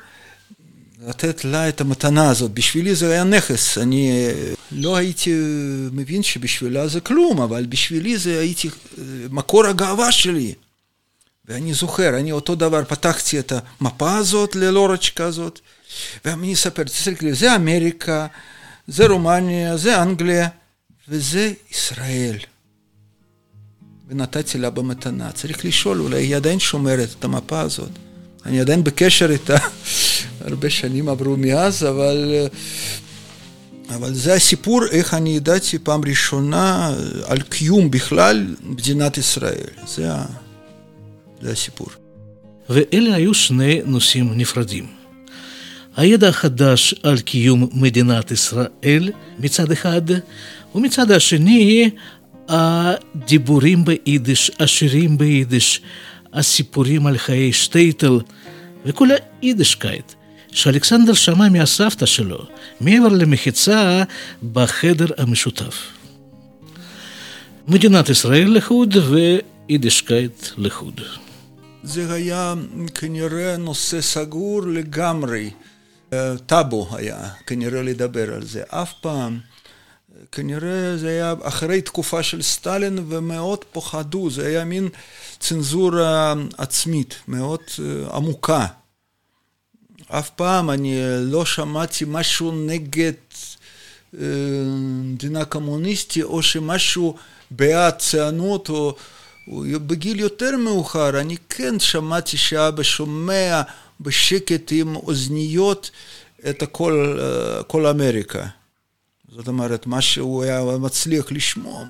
לתת 1.08 1.46
לה 1.46 1.70
את 1.70 1.82
המתנה 1.82 2.30
הזאת. 2.30 2.52
בשבילי 2.52 2.96
זה 2.96 3.12
היה 3.12 3.24
נכס, 3.24 3.78
אני 3.78 4.28
לא 4.72 4.96
הייתי 4.96 5.34
מבין 5.92 6.24
שבשבילה 6.24 6.88
זה 6.88 7.00
כלום, 7.00 7.42
אבל 7.42 7.66
בשבילי 7.66 8.18
זה 8.18 8.40
הייתי 8.40 8.70
מקור 9.30 9.66
הגאווה 9.66 10.12
שלי. 10.12 10.54
ואני 11.48 11.74
זוכר, 11.74 12.20
אני 12.20 12.32
אותו 12.32 12.56
דבר 12.56 12.84
פתחתי 12.84 13.40
את 13.40 13.54
המפה 13.80 14.18
הזאת 14.18 14.56
ללורצ'קה 14.56 15.26
הזאת, 15.26 15.60
ואני 16.26 16.54
אספר, 16.54 16.84
תסתכלי, 16.84 17.34
זה 17.34 17.56
אמריקה, 17.56 18.28
זה 18.88 19.08
רומניה, 19.08 19.78
זה 19.78 20.02
אנגליה, 20.02 20.48
וזה 21.10 21.54
ישראל. 21.72 22.38
ונתתי 24.08 24.58
לה 24.58 24.70
במתנה. 24.70 25.32
צריך 25.32 25.66
לשאול, 25.66 26.00
אולי 26.00 26.24
היא 26.24 26.36
עדיין 26.36 26.60
שומרת 26.60 27.10
את 27.20 27.24
המפה 27.24 27.62
הזאת. 27.62 27.90
אני 28.46 28.60
עדיין 28.60 28.84
בקשר 28.84 29.32
איתה, 29.32 29.58
הרבה 30.46 30.70
שנים 30.70 31.10
עברו 31.10 31.38
מאז, 31.38 31.84
אבל, 31.84 32.48
אבל 33.90 34.14
זה 34.14 34.34
הסיפור, 34.34 34.82
איך 34.92 35.14
אני 35.14 35.30
ידעתי 35.30 35.80
פעם 35.80 36.02
ראשונה 36.06 36.96
על 37.26 37.42
קיום 37.42 37.92
בכלל 37.92 38.56
מדינת 38.64 39.18
ישראל. 39.18 39.70
זה, 39.88 40.10
זה 41.42 41.52
הסיפור. 41.52 41.88
ואלה 42.70 43.16
היו 43.16 43.34
שני 43.34 43.82
נושאים 43.86 44.38
נפרדים. 44.38 45.05
הידע 45.98 46.30
החדש 46.30 46.96
על 47.04 47.20
קיום 47.20 47.70
מדינת 47.74 48.32
ישראל 48.32 49.12
מצד 49.40 49.72
אחד, 49.72 50.02
ומצד 50.76 51.12
השני 51.12 51.90
הדיבורים 52.50 53.86
ביידיש, 53.86 54.52
השירים 54.60 55.18
ביידיש, 55.18 55.82
הסיפורים 56.34 57.08
על 57.08 57.18
חיי 57.18 57.54
שטייטל 57.54 58.20
וכל 58.86 59.08
היידישקייט 59.42 60.14
שאלכסנדר 60.52 61.14
שמע 61.14 61.50
מהסבתא 61.50 62.06
שלו, 62.06 62.46
מעבר 62.82 63.08
למחיצה 63.08 64.04
בחדר 64.54 65.06
המשותף. 65.18 65.76
מדינת 67.68 68.10
ישראל 68.10 68.58
לחוד 68.58 68.96
ויידישקייט 69.10 70.48
לחוד. 70.58 71.02
זה 71.84 72.14
היה 72.14 72.54
כנראה 72.94 73.58
נושא 73.58 74.02
סגור 74.02 74.62
לגמרי. 74.68 75.50
טאבו 76.46 76.88
היה 76.92 77.30
כנראה 77.48 77.82
לדבר 77.82 78.34
על 78.34 78.46
זה. 78.46 78.64
אף 78.70 78.94
פעם, 79.02 79.40
כנראה 80.32 80.98
זה 80.98 81.10
היה 81.10 81.34
אחרי 81.44 81.82
תקופה 81.82 82.24
של 82.24 82.42
סטלין 82.42 83.06
ומאוד 83.10 83.66
פוחדו, 83.72 84.30
זה 84.30 84.48
היה 84.48 84.66
מין 84.66 84.90
צנזורה 85.40 86.34
עצמית, 86.58 87.16
מאוד 87.28 87.62
עמוקה. 88.14 88.66
אף 90.08 90.30
פעם 90.30 90.70
אני 90.70 91.00
לא 91.20 91.46
שמעתי 91.46 92.06
משהו 92.08 92.52
נגד 92.52 93.14
מדינה 94.14 95.46
קומוניסטית 95.46 96.24
או 96.24 96.44
שמשהו 96.44 97.16
בעד 97.52 97.94
ציונות 97.98 98.70
או 98.70 98.96
בגיל 99.88 100.20
יותר 100.20 100.58
מאוחר 100.58 101.20
אני 101.20 101.38
כן 101.50 101.80
שמעתי 101.80 102.38
שאבא 102.38 102.84
שומע 102.84 103.62
בשקט 104.02 104.72
עם 104.72 104.96
אוזניות 104.96 105.92
את 106.50 106.62
הכל, 106.62 107.20
כל 107.68 107.86
אמריקה. 107.86 108.48
זאת 109.36 109.48
אומרת, 109.48 109.88
מה 109.88 110.02
שהוא 110.02 110.44
היה 110.44 110.62
מצליח 110.80 111.32
לשמוע. 111.32 111.86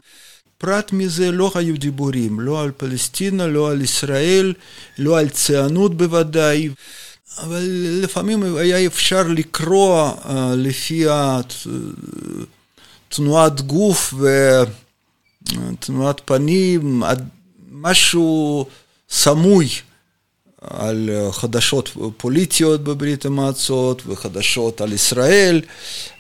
פרט 0.58 0.92
מזה 0.92 1.32
לא 1.32 1.52
היו 1.56 1.78
דיבורים, 1.78 2.40
לא 2.40 2.62
על 2.62 2.72
פלסטינה, 2.78 3.48
לא 3.48 3.72
על 3.72 3.82
ישראל, 3.82 4.54
לא 4.98 5.20
על 5.20 5.30
ציונות 5.30 5.98
בוודאי. 5.98 6.70
אבל 7.38 7.64
לפעמים 8.04 8.56
היה 8.56 8.86
אפשר 8.86 9.24
לקרוא 9.28 10.12
uh, 10.12 10.30
לפי 10.56 11.06
תנועת 13.10 13.62
גוף 13.62 14.14
ותנועת 15.44 16.22
פנים, 16.26 17.04
משהו 17.72 18.66
סמוי 19.10 19.70
על 20.62 21.10
חדשות 21.32 21.90
פוליטיות 22.18 22.84
בברית 22.84 23.26
המועצות 23.26 24.02
וחדשות 24.06 24.82
על 24.82 24.94
ישראל, 24.94 25.62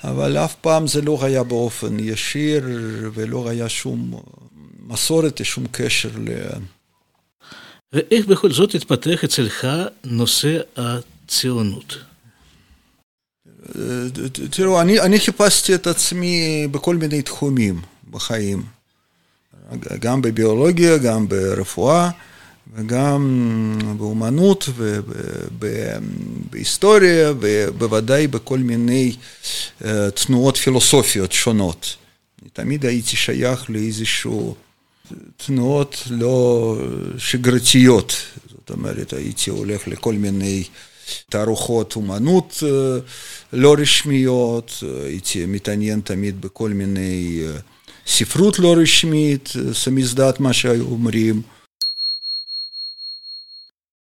אבל 0.04 0.38
אף 0.38 0.56
פעם 0.56 0.88
זה 0.88 1.02
לא 1.02 1.20
היה 1.22 1.44
באופן 1.44 2.00
ישיר 2.00 2.64
ולא 3.14 3.50
היה 3.50 3.70
שום 3.70 4.22
מסורת, 4.88 5.46
שום 5.46 5.66
קשר 5.72 6.10
ל... 6.18 6.30
ואיך 7.94 8.26
בכל 8.26 8.52
זאת 8.52 8.76
התפתח 8.76 9.24
אצלך 9.24 9.68
נושא 10.04 10.60
הציונות? 10.78 11.98
תראו, 14.52 14.82
אני, 14.82 15.00
אני 15.00 15.20
חיפשתי 15.20 15.76
את 15.76 15.88
עצמי 15.88 16.68
בכל 16.72 16.96
מיני 16.96 17.22
תחומים 17.22 17.82
בחיים, 18.12 18.64
גם 20.00 20.22
בביולוגיה, 20.22 20.98
גם 20.98 21.28
ברפואה. 21.28 22.10
וגם 22.74 23.78
באומנות 23.98 24.70
ובהיסטוריה 25.56 27.34
ובוודאי 27.40 28.28
בכל 28.28 28.60
מיני 28.60 29.16
תנועות 30.16 30.58
פילוסופיות 30.58 31.32
שונות. 31.32 31.96
תמיד 32.54 32.86
הייתי 32.86 33.16
שייך 33.16 33.70
לאיזשהו 33.70 34.56
תנועות 35.38 36.04
לא 36.10 36.78
שגרתיות, 37.18 38.16
זאת 38.50 38.70
אומרת 38.70 39.14
הייתי 39.14 39.50
הולך 39.50 39.88
לכל 39.88 40.14
מיני 40.14 40.64
תערוכות 41.30 41.96
אומנות 41.96 42.64
לא 43.54 43.76
רשמיות, 43.80 44.84
הייתי 45.06 45.46
מתעניין 45.46 46.02
תמיד 46.02 46.42
בכל 46.42 46.70
מיני 46.70 47.44
ספרות 48.08 48.60
לא 48.60 48.76
רשמית, 48.78 49.54
סמיזדת 49.74 50.40
מה 50.40 50.54
שהיו 50.54 50.86
אומרים. 50.86 51.42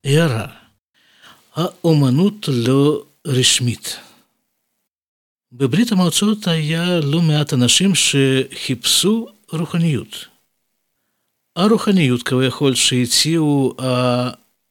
הערה, 0.03 0.45
האומנות 1.55 2.47
לא 2.47 3.03
רשמית. 3.27 3.97
בברית 5.51 5.91
המועצות 5.91 6.47
היה 6.47 6.99
לא 6.99 7.21
מעט 7.21 7.53
אנשים 7.53 7.91
שחיפשו 7.95 9.27
רוחניות. 9.51 10.25
הרוחניות 11.55 12.23
כביכול 12.23 12.75
שהציעו 12.75 13.75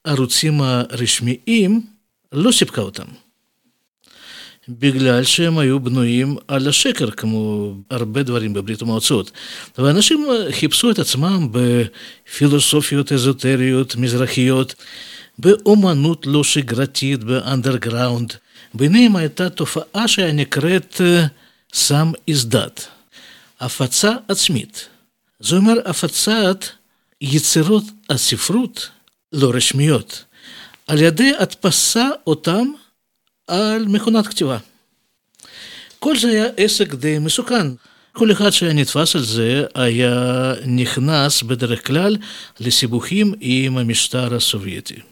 הערוצים 0.05 0.61
הרשמיים 0.61 1.87
לא 2.33 2.53
סיפקה 2.53 2.81
אותם. 2.81 3.07
בגלל 4.69 5.25
שהם 5.25 5.59
היו 5.59 5.81
בנויים 5.81 6.37
על 6.49 6.69
השקר, 6.69 7.11
כמו 7.11 7.75
הרבה 7.91 8.23
דברים 8.23 8.53
בברית 8.55 8.83
המועצות. 8.83 9.31
ואנשים 9.79 10.27
חיפשו 10.51 10.91
את 10.91 10.99
עצמם 10.99 11.49
בפילוסופיות 11.51 13.13
אזוטריות 13.13 13.97
מזרחיות, 13.97 14.75
באומנות 15.39 16.27
לא 16.27 16.45
שגרתית, 16.45 17.25
באנדרגראונד. 17.25 18.33
ביניהם 18.75 19.17
הייתה 19.17 19.51
תופעה 19.51 20.09
שנקראת 20.09 21.01
סם 21.75 22.13
איזדת, 22.29 22.87
הפצה 23.61 24.13
עצמית. 24.29 24.89
זה 25.41 25.57
אומר 25.57 25.75
הפצת 25.85 26.65
יצירות 27.21 27.85
הספרות 28.11 28.89
לא 29.33 29.51
רשמיות, 29.55 30.25
על 30.87 31.03
ידי 31.03 31.33
הדפסה 31.39 32.09
אותם 32.27 32.67
על 33.47 33.85
מכונת 33.89 34.27
כתיבה. 34.27 34.59
כל 35.99 36.19
זה 36.19 36.29
היה 36.29 36.47
עסק 36.57 36.95
די 36.95 37.19
מסוכן. 37.19 37.67
כל 38.13 38.33
אחד 38.33 38.51
שהיה 38.51 38.73
נתפס 38.73 39.17
על 39.17 39.23
זה 39.23 39.65
היה 39.75 40.53
נכנס 40.67 41.43
בדרך 41.43 41.87
כלל 41.87 42.17
לסיבוכים 42.61 43.35
עם 43.41 43.79
המשטר 43.79 44.35
הסובייטי. 44.35 45.12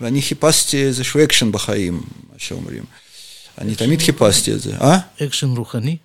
ואני 0.00 0.22
חיפשתי 0.22 0.84
איזשהו 0.84 1.24
אקשן 1.24 1.52
בחיים, 1.52 1.94
מה 2.32 2.38
שאומרים. 2.38 2.82
אני 3.58 3.74
תמיד 3.74 4.02
חיפשתי 4.02 4.52
את 4.52 4.60
זה. 4.60 4.76
אה? 4.80 4.98
אקשן 5.22 5.48
רוחני? 5.48 5.96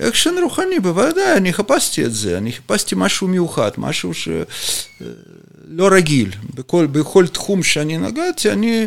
אקשן 0.00 0.34
רוחני, 0.42 0.80
בוודאי, 0.80 1.36
אני 1.36 1.52
חיפשתי 1.52 2.04
את 2.04 2.14
זה. 2.14 2.38
אני 2.38 2.52
חיפשתי 2.52 2.94
משהו 2.98 3.28
מיוחד, 3.28 3.70
משהו 3.78 4.14
שלא 4.14 5.88
רגיל. 5.92 6.30
בכל, 6.54 6.86
בכל 6.86 7.26
תחום 7.26 7.62
שאני 7.62 7.98
נגעתי, 7.98 8.50
אני, 8.52 8.86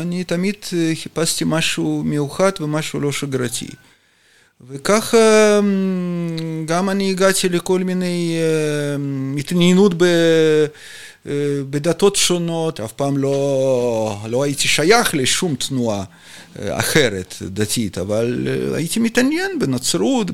אני 0.00 0.24
תמיד 0.24 0.54
חיפשתי 1.02 1.44
משהו 1.46 2.02
מיוחד 2.04 2.52
ומשהו 2.60 3.00
לא 3.00 3.12
שגרתי. 3.12 3.68
וככה 4.68 5.60
גם 6.64 6.90
אני 6.90 7.10
הגעתי 7.10 7.48
לכל 7.48 7.84
מיני 7.84 8.36
התעניינות 9.38 9.94
ב... 9.96 10.04
בדתות 11.70 12.16
שונות, 12.16 12.80
אף 12.80 12.92
פעם 12.92 13.16
לא, 13.16 14.18
לא 14.28 14.42
הייתי 14.42 14.68
שייך 14.68 15.14
לשום 15.14 15.54
תנועה 15.54 16.04
אחרת, 16.62 17.34
דתית, 17.42 17.98
אבל 17.98 18.48
הייתי 18.74 19.00
מתעניין 19.00 19.58
בנצרות, 19.58 20.30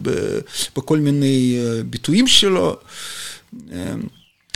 בכל 0.77 0.99
מיני 0.99 1.59
ביטויים 1.91 2.27
שלו. 2.27 2.77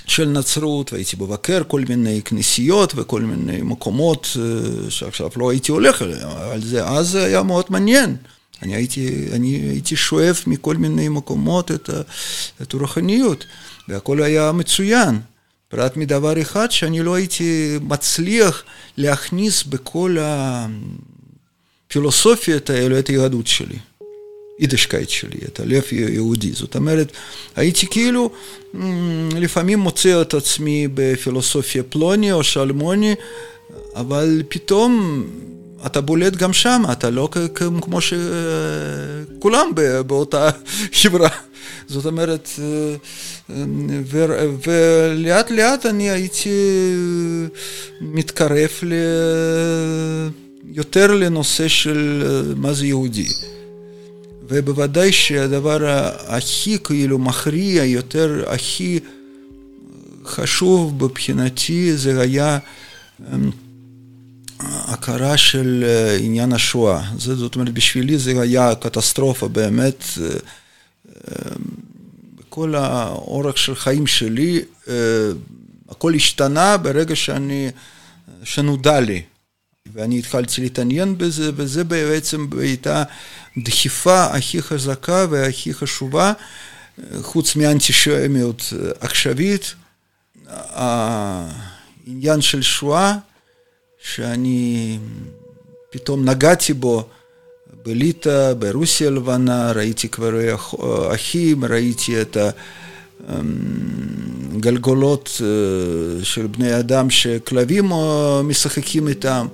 של 0.06 0.28
נצרות, 0.28 0.92
והייתי 0.92 1.16
מבקר 1.20 1.62
כל 1.68 1.84
מיני 1.88 2.22
כנסיות 2.24 2.92
וכל 2.96 3.22
מיני 3.22 3.62
מקומות 3.62 4.36
שעכשיו 4.88 5.30
לא 5.36 5.50
הייתי 5.50 5.72
הולך 5.72 6.02
אליהם, 6.02 6.28
אבל 6.28 6.60
זה 6.60 6.86
אז 6.86 7.14
היה 7.14 7.42
מאוד 7.42 7.64
מעניין. 7.68 8.16
אני 8.62 8.74
הייתי, 8.74 9.28
אני 9.32 9.48
הייתי 9.48 9.96
שואף 9.96 10.46
מכל 10.46 10.76
מיני 10.76 11.08
מקומות 11.08 11.70
את, 11.70 11.90
את 12.62 12.74
הרוחניות, 12.74 13.44
והכל 13.88 14.22
היה 14.22 14.52
מצוין. 14.52 15.20
פרט 15.68 15.96
מדבר 15.96 16.40
אחד 16.40 16.70
שאני 16.70 17.02
לא 17.02 17.14
הייתי 17.14 17.78
מצליח 17.82 18.62
להכניס 18.96 19.62
בכל 19.62 20.16
הפילוסופיות 21.86 22.70
האלו 22.70 22.98
את 22.98 23.08
היהדות 23.08 23.46
שלי. 23.46 23.76
יידישקייט 24.58 25.08
שלי, 25.08 25.38
את 25.44 25.60
הלב 25.60 25.82
יהודי. 25.92 26.52
זאת 26.52 26.76
אומרת, 26.76 27.12
הייתי 27.56 27.86
כאילו 27.86 28.30
לפעמים 29.36 29.78
מוצא 29.78 30.22
את 30.22 30.34
עצמי 30.34 30.88
בפילוסופיה 30.94 31.82
פלוני 31.82 32.32
או 32.32 32.44
שלמוני, 32.44 33.14
אבל 33.94 34.42
פתאום 34.48 35.24
אתה 35.86 36.00
בולט 36.00 36.36
גם 36.36 36.52
שם, 36.52 36.82
אתה 36.92 37.10
לא 37.10 37.28
כמו 37.54 37.98
שכולם 38.00 39.70
באותה 40.06 40.50
חברה. 41.00 41.28
זאת 41.86 42.06
אומרת, 42.06 42.48
ולאט 44.66 45.50
לאט 45.50 45.86
אני 45.86 46.10
הייתי 46.10 46.50
מתקרב 48.00 48.70
יותר 50.72 51.14
לנושא 51.14 51.68
של 51.68 52.24
מה 52.56 52.74
זה 52.74 52.86
יהודי. 52.86 53.26
ובוודאי 54.48 55.12
שהדבר 55.12 55.78
הכי 56.26 56.78
כאילו 56.84 57.18
מכריע, 57.18 57.84
יותר 57.84 58.44
הכי 58.46 58.98
חשוב 60.24 61.04
מבחינתי 61.04 61.96
זה 61.96 62.20
היה 62.20 62.58
הכרה 64.60 65.36
של 65.36 65.84
עניין 66.20 66.52
השואה. 66.52 67.02
זאת 67.18 67.54
אומרת, 67.54 67.74
בשבילי 67.74 68.18
זה 68.18 68.40
היה 68.40 68.74
קטסטרופה 68.74 69.48
באמת. 69.48 70.04
בכל 72.34 72.74
האורך 72.74 73.58
של 73.58 73.74
חיים 73.74 74.06
שלי, 74.06 74.62
הכל 75.88 76.14
השתנה 76.14 76.76
ברגע 76.76 77.16
שאני, 77.16 77.70
שנודע 78.44 79.00
לי. 79.00 79.22
ואני 79.92 80.18
התחלתי 80.18 80.60
להתעניין 80.60 81.18
בזה, 81.18 81.50
וזה 81.56 81.84
בעצם 81.84 82.46
הייתה 82.60 83.02
דחיפה 83.64 84.24
הכי 84.24 84.62
חזקה 84.62 85.26
והכי 85.30 85.74
חשובה, 85.74 86.32
חוץ 87.22 87.56
מאנטישמיות 87.56 88.72
עכשווית, 89.00 89.74
העניין 90.46 92.40
של 92.40 92.62
שואה, 92.62 93.16
שאני 94.02 94.98
פתאום 95.90 96.28
נגעתי 96.28 96.72
בו 96.72 97.08
בליטא, 97.88 98.54
ברוסיה 98.58 99.08
הלבנה, 99.08 99.72
ראיתי 99.72 100.08
קברי 100.08 100.48
אחים, 101.14 101.64
ראיתי 101.64 102.20
את 102.20 102.36
הגלגולות 104.54 105.40
של 106.22 106.46
בני 106.46 106.78
אדם 106.78 107.10
שכלבים 107.10 107.90
משחקים 108.44 109.08
איתם. 109.08 109.46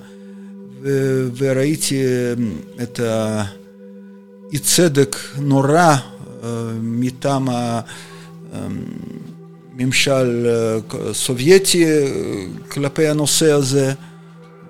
וראיתי 1.37 2.03
את 2.81 2.99
האי 2.99 4.59
צדק 4.59 5.15
נורא 5.39 5.95
מטעם 6.81 7.47
הממשל 9.73 10.47
הסובייטי 11.09 11.85
כלפי 12.67 13.07
הנושא 13.07 13.51
הזה, 13.51 13.93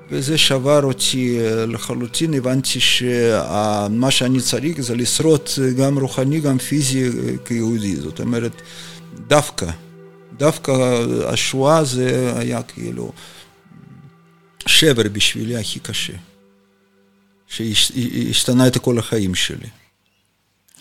וזה 0.09 0.37
שבר 0.37 0.83
אותי 0.83 1.37
לחלוטין, 1.67 2.33
הבנתי 2.33 2.79
שמה 2.79 4.11
שאני 4.11 4.41
צריך 4.41 4.81
זה 4.81 4.95
לשרוד 4.95 5.49
גם 5.77 5.99
רוחני, 5.99 6.39
גם 6.39 6.57
פיזי 6.57 7.09
כיהודי, 7.45 7.95
זאת 7.95 8.19
אומרת, 8.19 8.61
דווקא, 9.27 9.71
דווקא 10.37 10.71
השואה 11.27 11.83
זה 11.83 12.33
היה 12.37 12.63
כאילו 12.63 13.11
שבר 14.67 15.09
בשבילי 15.11 15.57
הכי 15.57 15.79
קשה, 15.79 16.13
שהשתנה 17.47 18.67
את 18.67 18.77
כל 18.77 18.99
החיים 18.99 19.35
שלי. 19.35 19.67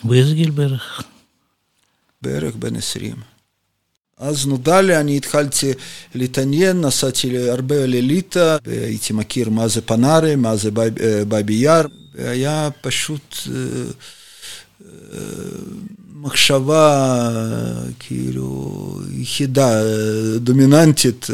באיזה 0.03 0.33
גיל 0.33 0.51
בערך? 0.51 1.03
בערך 2.21 2.55
בן 2.55 2.75
עשרים. 2.75 3.34
אז 4.17 4.47
נודע 4.47 4.81
לי, 4.81 4.97
אני 4.97 5.17
התחלתי 5.17 5.71
להתעניין, 6.15 6.81
נסעתי 6.81 7.49
הרבה 7.49 7.85
לליטא, 7.85 8.57
והייתי 8.65 9.13
מכיר 9.13 9.49
מה 9.49 9.67
זה 9.67 9.81
פנארי, 9.81 10.35
מה 10.35 10.55
זה 10.55 10.69
בבי 11.27 11.53
יאר, 11.53 11.85
והיה 12.15 12.69
פשוט 12.81 13.35
מחשבה 16.21 17.39
כאילו 17.99 18.99
יחידה, 19.17 19.81
דומיננטית, 20.37 21.27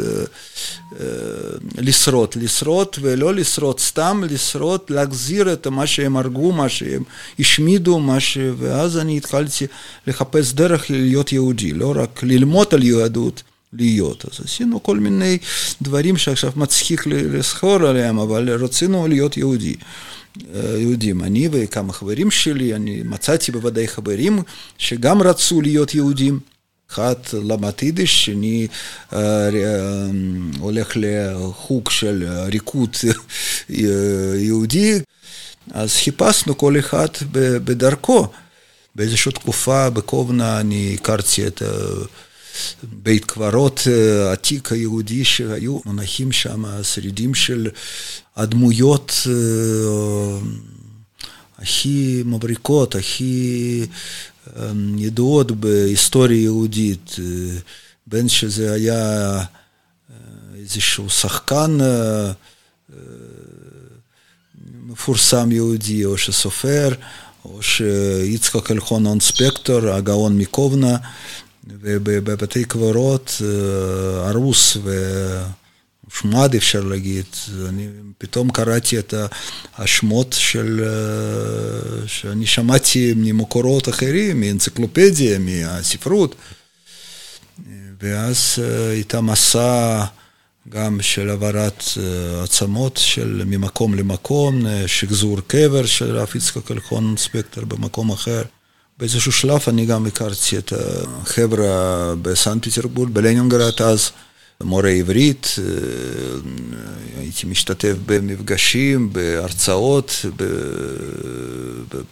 לשרוד, 1.78 2.28
לשרוד 2.36 2.88
ולא 3.00 3.34
לשרוד 3.34 3.80
סתם, 3.80 4.22
לשרוד, 4.30 4.80
להחזיר 4.88 5.52
את 5.52 5.66
מה 5.66 5.86
שהם 5.86 6.16
הרגו, 6.16 6.52
מה 6.52 6.68
שהם 6.68 7.02
השמידו, 7.38 7.98
מה 7.98 8.20
ש... 8.20 8.38
ואז 8.58 8.98
אני 8.98 9.16
התחלתי 9.16 9.66
לחפש 10.06 10.52
דרך 10.52 10.90
להיות 10.90 11.32
יהודי, 11.32 11.72
לא 11.72 11.94
רק 11.96 12.22
ללמוד 12.22 12.66
על 12.74 12.82
יהדות. 12.82 13.42
להיות. 13.72 14.24
אז 14.24 14.44
עשינו 14.44 14.82
כל 14.82 14.98
מיני 14.98 15.38
דברים 15.82 16.16
שעכשיו 16.16 16.52
מצחיק 16.56 17.06
לזכור 17.06 17.74
עליהם, 17.74 18.18
אבל 18.18 18.50
רצינו 18.50 19.08
להיות 19.08 19.36
יהודי. 19.36 19.74
יהודים. 20.54 21.24
אני 21.24 21.48
וכמה 21.52 21.92
חברים 21.92 22.30
שלי, 22.30 22.74
אני 22.74 23.02
מצאתי 23.04 23.52
בוודאי 23.52 23.88
חברים 23.88 24.42
שגם 24.78 25.22
רצו 25.22 25.60
להיות 25.60 25.94
יהודים. 25.94 26.40
אחד 26.90 27.14
למד 27.32 27.72
יידיש, 27.82 28.24
שני 28.24 28.66
הולך 30.58 30.92
לחוג 30.96 31.90
של 31.90 32.28
ריקוד 32.46 32.96
יהודי, 34.38 35.00
אז 35.70 35.92
חיפשנו 35.92 36.58
כל 36.58 36.78
אחד 36.78 37.08
בדרכו. 37.32 38.26
באיזושהי 38.94 39.32
תקופה 39.32 39.90
בקובנה 39.90 40.60
אני 40.60 40.96
הכרתי 41.00 41.46
את 41.46 41.62
בית 42.84 43.24
קברות 43.24 43.80
עתיק 44.32 44.72
היהודי 44.72 45.24
שהיו 45.24 45.78
מונחים 45.84 46.32
שם 46.32 46.82
שרידים 46.82 47.34
של 47.34 47.68
הדמויות 48.36 49.12
הכי 51.58 52.22
מבריקות, 52.26 52.94
הכי 52.94 53.86
ידועות 54.98 55.50
בהיסטוריה 55.50 56.42
יהודית, 56.42 57.16
בין 58.06 58.28
שזה 58.28 58.72
היה 58.72 59.40
איזשהו 60.56 61.10
שחקן 61.10 61.78
מפורסם 64.86 65.52
יהודי, 65.52 66.04
או 66.04 66.18
שסופר, 66.18 66.88
או 67.44 67.62
שיצחק 67.62 68.70
אלחונן 68.70 69.20
ספקטור, 69.20 69.88
הגאון 69.88 70.38
מקובנה, 70.38 70.96
ובבתי 71.66 72.64
קברות 72.64 73.42
הרוס 74.24 74.76
ושמד 76.10 76.54
אפשר 76.54 76.80
להגיד, 76.80 77.24
אני 77.68 77.88
פתאום 78.18 78.50
קראתי 78.50 78.98
את 78.98 79.14
השמות 79.78 80.34
של, 80.38 80.84
שאני 82.06 82.46
שמעתי 82.46 83.14
ממקורות 83.16 83.88
אחרים, 83.88 84.40
מאנציקלופדיה, 84.40 85.38
מהספרות, 85.38 86.34
ואז 88.02 88.58
הייתה 88.90 89.20
מסע 89.20 90.04
גם 90.68 91.02
של 91.02 91.30
העברת 91.30 91.84
עצמות 92.42 92.96
של 92.96 93.42
ממקום 93.46 93.94
למקום, 93.94 94.66
שחזור 94.86 95.40
קבר 95.46 95.86
של 95.86 96.16
רב 96.16 96.28
יצחק 96.34 96.70
אלחון 96.70 97.16
ספקטר 97.16 97.64
במקום 97.64 98.10
אחר. 98.10 98.42
באיזשהו 98.98 99.32
שלב 99.32 99.60
אני 99.68 99.86
גם 99.86 100.06
הכרתי 100.06 100.58
את 100.58 100.72
החבר'ה 100.72 102.14
בסנט 102.22 102.68
פטרבורג, 102.68 103.10
בלנינגרד 103.12 103.82
אז, 103.82 104.10
מורה 104.62 104.90
עברית, 104.90 105.56
הייתי 107.18 107.46
משתתף 107.46 107.94
במפגשים, 108.06 109.12
בהרצאות, 109.12 110.24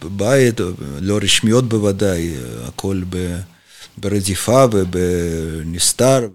בבית, 0.03 0.59
לא 1.01 1.19
רשמיות 1.23 1.69
בוודאי, 1.69 2.33
הכל 2.67 3.01
ברדיפה 3.97 4.65
ובנסתר. 4.71 6.27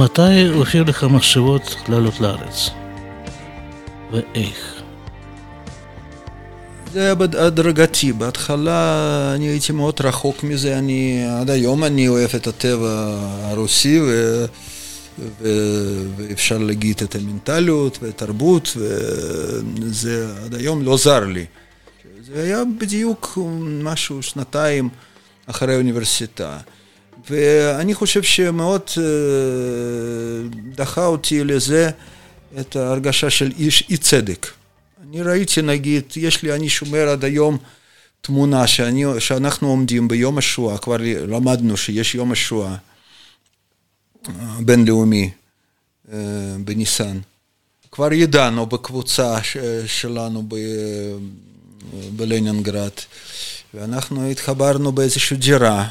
מתי 0.00 0.22
הפעיל 0.62 0.84
לך 0.88 1.04
מחשבות 1.04 1.76
לעלות 1.88 2.20
לארץ? 2.20 2.70
ואיך? 4.12 4.82
זה 6.92 7.00
היה 7.00 7.14
הדרגתי, 7.46 8.12
בהתחלה 8.12 9.32
אני 9.34 9.48
הייתי 9.48 9.72
מאוד 9.72 9.94
רחוק 10.00 10.44
מזה, 10.44 10.78
אני, 10.78 11.24
עד 11.40 11.50
היום 11.50 11.84
אני 11.84 12.08
אוהב 12.08 12.30
את 12.36 12.46
הטבע 12.46 13.18
הרוסי 13.42 14.00
ו, 14.00 14.44
ו, 15.18 15.48
ואפשר 16.16 16.58
להגיד 16.58 17.00
את 17.02 17.14
המנטליות 17.14 17.98
והתרבות 18.02 18.76
וזה 18.76 20.34
עד 20.44 20.54
היום 20.54 20.82
לא 20.82 20.96
זר 20.96 21.24
לי. 21.24 21.44
זה 22.26 22.42
היה 22.42 22.62
בדיוק 22.80 23.38
משהו, 23.82 24.22
שנתיים 24.22 24.88
אחרי 25.46 25.74
האוניברסיטה. 25.74 26.58
ואני 27.30 27.94
חושב 27.94 28.22
שמאוד 28.22 28.82
אה, 28.98 29.02
דחה 30.74 31.06
אותי 31.06 31.44
לזה 31.44 31.90
את 32.60 32.76
ההרגשה 32.76 33.30
של 33.30 33.52
איש 33.58 33.84
אי 33.90 33.96
צדק. 33.96 34.46
אני 35.02 35.22
ראיתי, 35.22 35.62
נגיד, 35.62 36.04
יש 36.16 36.42
לי, 36.42 36.54
אני 36.54 36.68
שומר 36.68 37.08
עד 37.08 37.24
היום 37.24 37.58
תמונה 38.20 38.66
שאני, 38.66 39.04
שאנחנו 39.18 39.68
עומדים 39.68 40.08
ביום 40.08 40.38
השואה, 40.38 40.78
כבר 40.78 40.96
למדנו 41.28 41.76
שיש 41.76 42.14
יום 42.14 42.32
השואה 42.32 42.76
בינלאומי 44.60 45.30
אה, 46.12 46.18
בניסן. 46.64 47.18
כבר 47.90 48.12
ידענו 48.12 48.66
בקבוצה 48.66 49.38
שלנו 49.86 50.44
ב, 50.48 50.54
בלנינגרד, 52.16 52.90
ואנחנו 53.74 54.30
התחברנו 54.30 54.92
באיזושהי 54.92 55.36
דירה, 55.36 55.88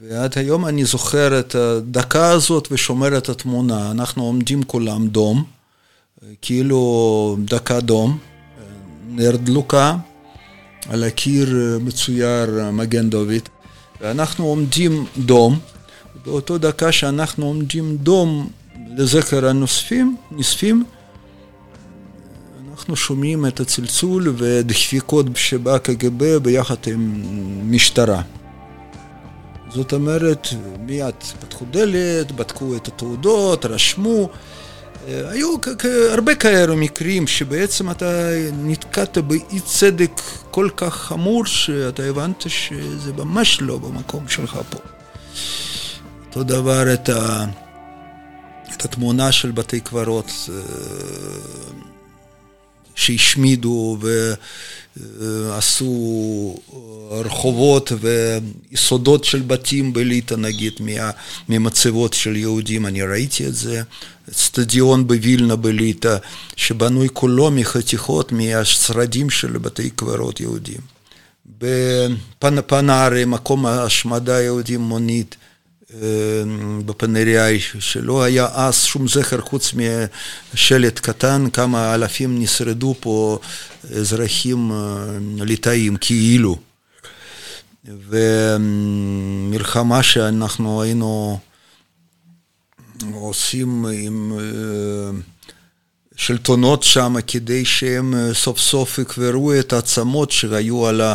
ועד 0.00 0.38
היום 0.38 0.66
אני 0.66 0.84
זוכר 0.84 1.40
את 1.40 1.54
הדקה 1.54 2.30
הזאת 2.30 2.68
ושומר 2.70 3.18
את 3.18 3.28
התמונה. 3.28 3.90
אנחנו 3.90 4.22
עומדים 4.22 4.62
כולם 4.62 5.08
דום. 5.08 5.44
כאילו 6.42 7.36
דקה 7.44 7.80
דום, 7.80 8.18
נר 9.08 9.36
דלוקה, 9.36 9.96
על 10.88 11.04
הקיר 11.04 11.78
מצויר 11.80 12.70
מגן 12.72 13.10
דוד, 13.10 13.48
ואנחנו 14.00 14.44
עומדים 14.44 15.06
דום, 15.18 15.58
באותו 16.26 16.58
דקה 16.58 16.92
שאנחנו 16.92 17.46
עומדים 17.46 17.96
דום 17.96 18.50
לזכר 18.96 19.48
הנוספים, 19.48 20.16
נספים, 20.30 20.84
אנחנו 22.70 22.96
שומעים 22.96 23.46
את 23.46 23.60
הצלצול 23.60 24.34
ודפיקות 24.36 25.26
שבא 25.34 25.78
קג"ב 25.78 26.36
ביחד 26.36 26.76
עם 26.86 27.22
משטרה. 27.70 28.22
זאת 29.70 29.92
אומרת, 29.92 30.48
מיד 30.80 31.14
פתחו 31.40 31.64
דלת, 31.70 32.32
בדקו 32.32 32.76
את 32.76 32.88
התעודות, 32.88 33.66
רשמו, 33.66 34.28
היו 35.06 35.54
הרבה 36.10 36.34
כאלו 36.34 36.76
מקרים 36.76 37.26
שבעצם 37.26 37.90
אתה 37.90 38.30
נתקעת 38.52 39.18
באי 39.18 39.60
צדק 39.64 40.20
כל 40.50 40.68
כך 40.76 40.94
חמור 40.94 41.46
שאתה 41.46 42.02
הבנת 42.02 42.44
שזה 42.48 43.12
ממש 43.12 43.60
לא 43.60 43.78
במקום 43.78 44.28
שלך 44.28 44.58
פה. 44.70 44.78
אותו 46.26 46.42
דבר 46.42 46.94
את, 46.94 47.08
ה... 47.08 47.44
את 48.74 48.84
התמונה 48.84 49.32
של 49.32 49.50
בתי 49.50 49.80
קברות 49.80 50.30
שהשמידו 52.98 53.98
ועשו 54.96 56.56
רחובות 57.10 57.92
ויסודות 58.00 59.24
של 59.24 59.42
בתים 59.42 59.92
בליטא 59.92 60.34
נגיד 60.34 60.72
ממצבות 61.48 62.14
של 62.14 62.36
יהודים, 62.36 62.86
אני 62.86 63.02
ראיתי 63.02 63.46
את 63.46 63.54
זה. 63.54 63.82
סטדיון 64.32 65.06
בווילנה 65.06 65.56
בליטא, 65.56 66.16
שבנוי 66.56 67.08
כולו 67.12 67.50
מחתיכות 67.50 68.32
מהשרדים 68.32 69.30
של 69.30 69.58
בתי 69.58 69.90
קברות 69.90 70.40
יהודים. 70.40 70.80
בפנארי, 72.42 73.24
מקום 73.24 73.66
השמדה 73.66 74.42
יהודים 74.42 74.80
מונית, 74.80 75.36
בפנריאי, 76.86 77.60
שלא 77.60 78.22
היה 78.22 78.48
אז 78.52 78.82
שום 78.82 79.08
זכר 79.08 79.40
חוץ 79.40 79.74
משלט 80.54 80.98
קטן, 80.98 81.50
כמה 81.52 81.94
אלפים 81.94 82.38
נשרדו 82.38 82.94
פה 83.00 83.38
אזרחים 83.96 84.72
ליטאים, 85.40 85.96
כאילו. 85.96 86.56
ומלחמה 88.08 90.02
שאנחנו 90.02 90.82
היינו 90.82 91.38
עושים 93.12 93.86
עם 93.86 94.32
שלטונות 96.16 96.82
שם 96.82 97.14
כדי 97.26 97.64
שהם 97.64 98.14
סוף 98.32 98.58
סוף 98.58 98.98
יקברו 98.98 99.54
את 99.54 99.72
העצמות 99.72 100.30
שהיו 100.30 100.86
על 100.86 101.00
ה... 101.00 101.14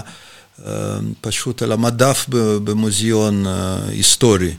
פשוט 1.22 1.62
על 1.62 1.72
המדף 1.72 2.26
במוזיאון 2.64 3.46
היסטורי. 3.88 4.54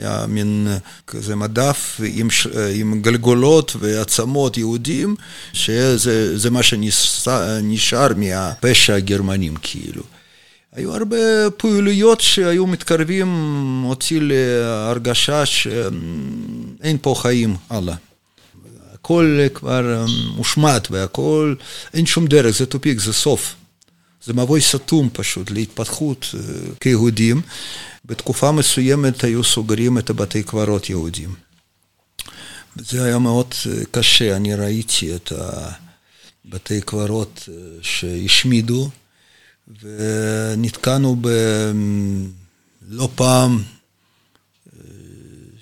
היה 0.00 0.26
מין 0.28 0.68
כזה 1.06 1.36
מדף 1.36 2.00
עם, 2.04 2.28
עם 2.74 3.02
גלגולות 3.02 3.76
ועצמות 3.78 4.56
יהודים, 4.56 5.16
שזה 5.52 6.50
מה 6.50 6.62
שנשאר 6.62 8.08
מהפשע 8.16 8.94
הגרמנים 8.94 9.54
כאילו. 9.62 10.02
היו 10.72 10.94
הרבה 10.94 11.50
פעילויות 11.56 12.20
שהיו 12.20 12.66
מתקרבים 12.66 13.28
אותי 13.84 14.18
להרגשה 14.20 15.46
שאין 15.46 16.98
פה 17.02 17.14
חיים 17.18 17.56
הלאה. 17.70 17.94
הכל 18.94 19.38
כבר 19.54 20.06
מושמט 20.36 20.88
והכל, 20.90 21.54
אין 21.94 22.06
שום 22.06 22.26
דרך, 22.26 22.56
זה 22.56 22.66
טופיק, 22.66 23.00
זה 23.00 23.12
סוף. 23.12 23.54
זה 24.26 24.32
מבוי 24.32 24.60
סתום 24.60 25.08
פשוט 25.12 25.50
להתפתחות 25.50 26.34
כיהודים. 26.80 27.40
בתקופה 28.04 28.52
מסוימת 28.52 29.24
היו 29.24 29.44
סוגרים 29.44 29.98
את 29.98 30.10
הבתי 30.10 30.42
קברות 30.42 30.90
יהודים. 30.90 31.34
זה 32.76 33.04
היה 33.04 33.18
מאוד 33.18 33.54
קשה, 33.90 34.36
אני 34.36 34.54
ראיתי 34.54 35.14
את 35.16 35.32
הבתי 36.44 36.80
קברות 36.80 37.48
שהשמידו. 37.82 38.90
ונתקענו 39.82 41.16
בלא 42.90 43.08
פעם 43.14 43.62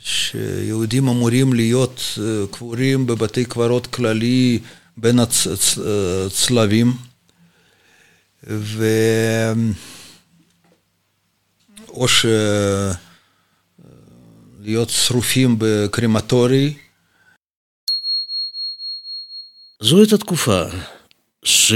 שיהודים 0.05 1.09
אמורים 1.09 1.53
להיות 1.53 2.19
קבורים 2.51 3.07
בבתי 3.07 3.45
קברות 3.45 3.87
כללי 3.87 4.59
בין 4.97 5.19
הצלבים 5.19 6.93
ו... 8.47 8.85
או 11.89 12.07
להיות 14.61 14.91
שרופים 14.91 15.57
בקרמטורי. 15.59 16.75
זו 19.81 19.99
הייתה 19.99 20.19
תקופה 20.19 20.65
ש... 21.45 21.73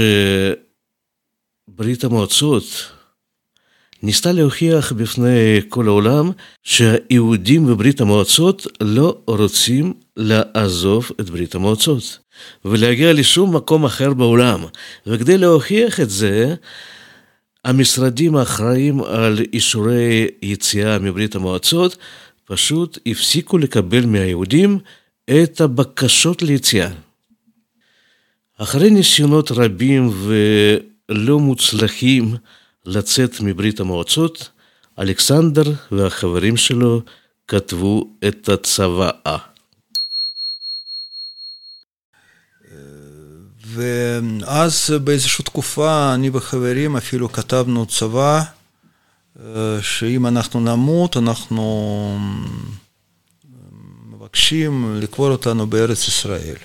ברית 1.67 2.03
המועצות 2.03 2.63
ניסתה 4.03 4.31
להוכיח 4.31 4.91
בפני 4.91 5.61
כל 5.69 5.87
העולם 5.87 6.31
שהיהודים 6.63 7.67
בברית 7.67 8.01
המועצות 8.01 8.67
לא 8.81 9.21
רוצים 9.25 9.93
לעזוב 10.17 11.11
את 11.21 11.29
ברית 11.29 11.55
המועצות 11.55 12.19
ולהגיע 12.65 13.13
לשום 13.13 13.55
מקום 13.55 13.85
אחר 13.85 14.13
בעולם. 14.13 14.65
וכדי 15.07 15.37
להוכיח 15.37 15.99
את 15.99 16.09
זה, 16.09 16.55
המשרדים 17.65 18.35
האחראים 18.35 19.03
על 19.03 19.39
אישורי 19.53 20.27
יציאה 20.41 20.99
מברית 20.99 21.35
המועצות 21.35 21.97
פשוט 22.45 22.99
הפסיקו 23.05 23.57
לקבל 23.57 24.05
מהיהודים 24.05 24.79
את 25.29 25.61
הבקשות 25.61 26.41
ליציאה. 26.41 26.89
אחרי 28.57 28.89
ניסיונות 28.89 29.51
רבים 29.51 30.09
ו... 30.13 30.33
לא 31.09 31.39
מוצלחים 31.39 32.35
לצאת 32.85 33.41
מברית 33.41 33.79
המועצות, 33.79 34.49
אלכסנדר 34.99 35.63
והחברים 35.91 36.57
שלו 36.57 37.01
כתבו 37.47 38.09
את 38.27 38.49
הצוואה. 38.49 39.37
ואז 43.77 44.89
באיזושהי 45.03 45.45
תקופה 45.45 46.13
אני 46.13 46.29
וחברים 46.33 46.95
אפילו 46.95 47.31
כתבנו 47.31 47.85
צבא 47.85 48.43
שאם 49.81 50.27
אנחנו 50.27 50.59
נמות 50.59 51.17
אנחנו 51.17 52.19
מבקשים 54.11 54.95
לקבור 55.01 55.31
אותנו 55.31 55.67
בארץ 55.67 56.07
ישראל. 56.07 56.55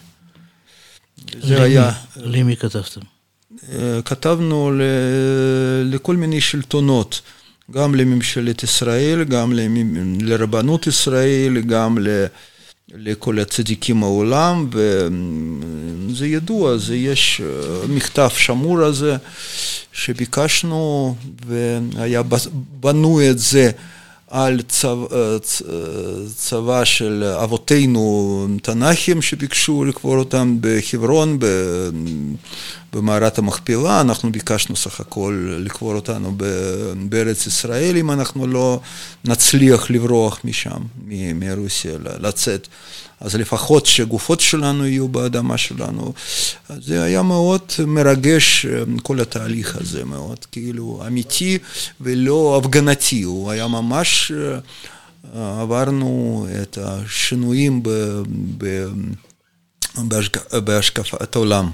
זה 1.41 1.63
היה... 1.63 1.93
למי 2.17 2.57
כתבתם? 2.57 3.01
כתבנו 4.05 4.73
לכל 5.85 6.17
מיני 6.17 6.41
שלטונות, 6.41 7.21
גם 7.71 7.95
לממשלת 7.95 8.63
ישראל, 8.63 9.25
גם 9.25 9.53
לרבנות 10.21 10.87
ישראל, 10.87 11.61
גם 11.61 11.99
לכל 12.89 13.39
הצדיקים 13.39 14.03
העולם, 14.03 14.71
וזה 14.73 16.27
ידוע, 16.27 16.77
זה 16.77 16.97
יש 16.97 17.41
מכתב 17.89 18.29
שמור 18.37 18.81
הזה 18.81 19.17
שביקשנו, 19.93 21.15
והיה 21.47 22.23
בנו 22.81 23.21
את 23.31 23.39
זה 23.39 23.71
על 24.33 24.63
צבא, 24.69 25.07
צבא 26.37 26.85
של 26.85 27.25
אבותינו 27.43 28.47
תנ"כים 28.63 29.23
שביקשו 29.23 29.85
לקבור 29.85 30.17
אותם 30.17 30.57
בחברון, 30.61 31.39
במערת 32.93 33.39
המכפלה, 33.39 34.01
אנחנו 34.01 34.33
ביקשנו 34.33 34.77
סך 34.77 35.01
הכל 35.01 35.57
לקבור 35.59 35.95
אותנו 35.95 36.35
בארץ 37.09 37.47
ישראל, 37.47 37.97
אם 37.97 38.11
אנחנו 38.11 38.47
לא 38.47 38.81
נצליח 39.25 39.91
לברוח 39.91 40.41
משם, 40.45 40.81
מרוסיה, 41.35 41.93
לצאת. 42.21 42.69
אז 43.23 43.37
לפחות 43.37 43.87
שגופות 43.87 44.41
שלנו 44.41 44.87
יהיו 44.87 45.09
באדמה 45.09 45.59
שלנו. 45.59 46.13
זה 46.69 47.03
היה 47.03 47.23
מאוד 47.23 47.61
מרגש, 47.87 48.67
כל 49.03 49.21
התהליך 49.21 49.77
הזה, 49.77 50.05
מאוד 50.05 50.45
כאילו 50.53 51.03
אמיתי 51.07 51.59
ולא 52.01 52.61
הפגנתי, 52.63 53.23
הוא 53.23 53.51
היה 53.51 53.69
ממש, 53.69 54.33
עברנו 55.35 56.47
את 56.63 56.79
השינויים 56.83 57.83
ב, 57.83 57.89
ב, 58.59 58.87
בהשקפת 60.65 61.37
העולם. 61.37 61.71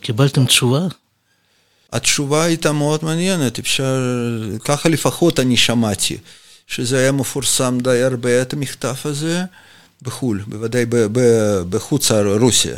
קיבלתם 0.00 0.46
תשובה? 0.46 0.80
התשובה 1.92 2.44
הייתה 2.44 2.72
מאוד 2.72 3.04
מעניינת, 3.04 3.58
אפשר, 3.58 4.00
ככה 4.64 4.88
לפחות 4.88 5.40
אני 5.40 5.56
שמעתי, 5.56 6.16
שזה 6.66 6.98
היה 6.98 7.12
מפורסם 7.12 7.78
די 7.82 8.02
הרבה, 8.02 8.42
את 8.42 8.52
המכתב 8.52 8.94
הזה, 9.04 9.44
בחו"ל, 10.04 10.42
בוודאי 10.46 10.86
בחוץ 11.68 12.10
רוסיה. 12.10 12.76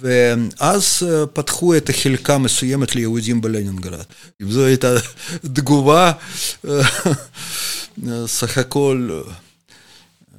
ואז 0.00 1.02
פתחו 1.32 1.76
את 1.76 1.90
החלקה 1.90 2.38
מסוימת 2.38 2.94
ליהודים 2.94 3.40
בלנינגרד. 3.40 4.04
זו 4.48 4.64
הייתה 4.64 4.94
תגובה, 5.54 6.12
סך 8.26 8.58
הכל, 8.58 9.20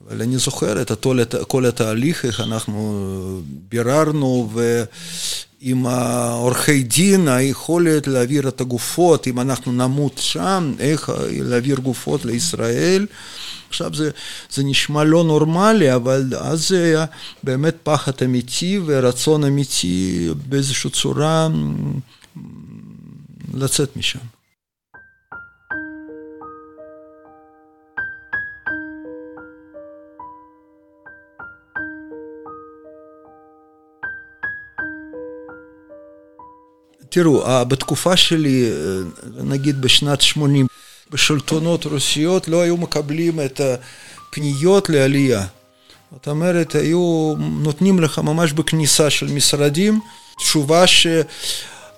אבל 0.08 0.22
אני 0.22 0.38
זוכר 0.38 0.82
את 0.82 0.92
כל 1.48 1.66
התהליך, 1.66 2.26
איך 2.26 2.42
אנחנו 2.42 3.42
ביררנו, 3.70 4.50
עם 5.62 5.86
עורכי 6.32 6.84
דין, 6.84 7.28
היכולת 7.28 8.08
להעביר 8.08 8.48
את 8.48 8.62
הגופות, 8.62 9.28
אם 9.28 9.40
אנחנו 9.40 9.72
נמות 9.72 10.18
שם, 10.18 10.74
איך 10.80 11.12
להעביר 11.30 11.78
גופות 11.78 12.26
לישראל. 12.26 13.06
עכשיו 13.70 13.94
זה, 13.94 14.10
זה 14.50 14.64
נשמע 14.64 15.04
לא 15.04 15.24
נורמלי, 15.24 15.96
אבל 15.96 16.24
אז 16.38 16.68
זה 16.68 16.84
היה 16.84 17.06
באמת 17.44 17.76
פחד 17.84 18.12
אמיתי 18.26 18.80
ורצון 18.86 19.44
אמיתי 19.44 20.30
באיזושהי 20.50 20.90
צורה 20.90 21.48
לצאת 23.54 23.98
משם. 23.98 24.20
תראו, 37.10 37.66
בתקופה 37.68 38.18
שלי, 38.18 38.70
נגיד 39.44 39.82
בשנת 39.82 40.22
80, 40.22 40.68
בשלטונות 41.12 41.86
רוסיות 41.86 42.48
לא 42.48 42.62
היו 42.62 42.78
מקבלים 42.78 43.40
את 43.42 43.62
הפניות 44.30 44.90
לעלייה. 44.90 45.46
זאת 46.12 46.28
אומרת, 46.28 46.76
היו 46.76 47.34
נותנים 47.38 48.00
לך 48.00 48.20
ממש 48.20 48.52
בכניסה 48.52 49.10
של 49.10 49.28
משרדים 49.34 50.00
תשובה 50.38 50.84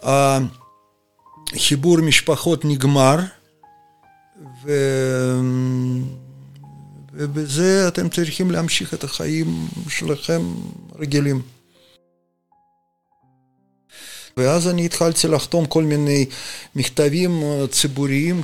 שהחיבור 0.03 1.97
משפחות 2.01 2.65
נגמר 2.65 3.19
ו... 4.63 4.71
ובזה 7.13 7.87
אתם 7.87 8.09
צריכים 8.09 8.51
להמשיך 8.51 8.93
את 8.93 9.03
החיים 9.03 9.67
שלכם 9.89 10.41
רגילים. 10.99 11.41
ואז 14.39 14.67
אני 14.67 14.86
התחלתי 14.86 15.28
לחתום 15.28 15.65
כל 15.65 15.84
מיני 15.84 16.25
מכתבים 16.75 17.43
ציבוריים 17.71 18.41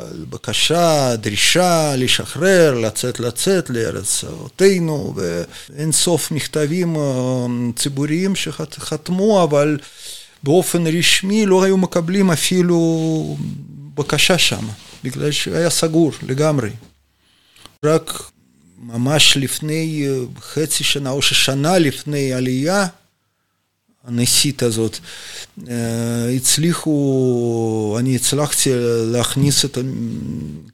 על 0.00 0.24
בקשה, 0.30 1.16
דרישה, 1.16 1.96
לשחרר, 1.96 2.74
לצאת 2.74 3.20
לצאת 3.20 3.70
לארץ 3.70 4.24
אבותינו, 4.24 5.14
ואין 5.16 5.92
סוף 5.92 6.30
מכתבים 6.30 6.96
ציבוריים 7.76 8.36
שחתמו, 8.36 9.44
אבל 9.44 9.78
באופן 10.42 10.86
רשמי 10.86 11.46
לא 11.46 11.64
היו 11.64 11.76
מקבלים 11.76 12.30
אפילו 12.30 13.36
בקשה 13.94 14.38
שם, 14.38 14.64
בגלל 15.04 15.30
שהיה 15.30 15.70
סגור 15.70 16.12
לגמרי. 16.22 16.70
רק 17.84 18.22
ממש 18.78 19.36
לפני 19.36 20.08
חצי 20.40 20.84
שנה 20.84 21.10
או 21.10 21.22
ששנה 21.22 21.78
לפני 21.78 22.32
עלייה 22.32 22.86
הנשית 24.04 24.62
הזאת, 24.62 24.98
הצליחו, 26.36 27.96
אני 27.98 28.16
הצלחתי 28.16 28.70
להכניס 29.12 29.64
את 29.64 29.78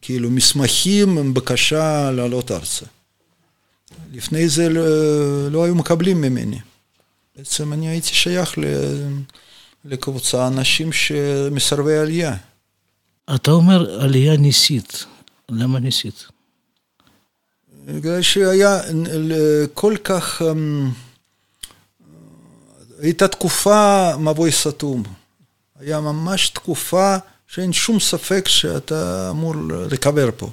כאילו 0.03 0.31
מסמכים 0.31 1.19
עם 1.19 1.35
בקשה 1.35 2.11
לעלות 2.11 2.51
ארצה. 2.51 2.87
לפני 4.13 4.49
זה 4.49 4.69
לא, 4.69 4.83
לא 5.51 5.65
היו 5.65 5.75
מקבלים 5.75 6.21
ממני. 6.21 6.59
בעצם 7.37 7.73
אני 7.73 7.89
הייתי 7.89 8.09
שייך 8.09 8.55
לקבוצה 9.85 10.47
אנשים 10.47 10.93
שמסרבי 10.93 11.97
עלייה. 11.97 12.37
אתה 13.35 13.51
אומר 13.51 14.01
עלייה 14.01 14.37
ניסית, 14.37 15.05
למה 15.49 15.79
ניסית? 15.79 16.27
בגלל 17.87 18.23
שהיה 18.23 18.81
כל 19.75 19.97
כך... 20.05 20.43
הייתה 23.01 23.29
תקופה 23.29 24.11
מבוי 24.17 24.53
סתום. 24.53 25.03
היה 25.81 26.01
ממש 26.01 26.49
תקופה 26.49 27.17
שאין 27.47 27.73
שום 27.73 28.01
ספק 28.01 28.49
שאתה 28.49 29.31
אמור 29.31 29.55
לקבר 29.91 30.31
פה. 30.37 30.51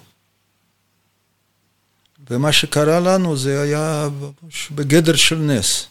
ומה 2.30 2.52
שקרה 2.52 3.00
לנו 3.00 3.38
זה 3.38 3.62
היה 3.62 4.08
בגדר 4.72 5.16
של 5.16 5.36
נס. 5.36 5.86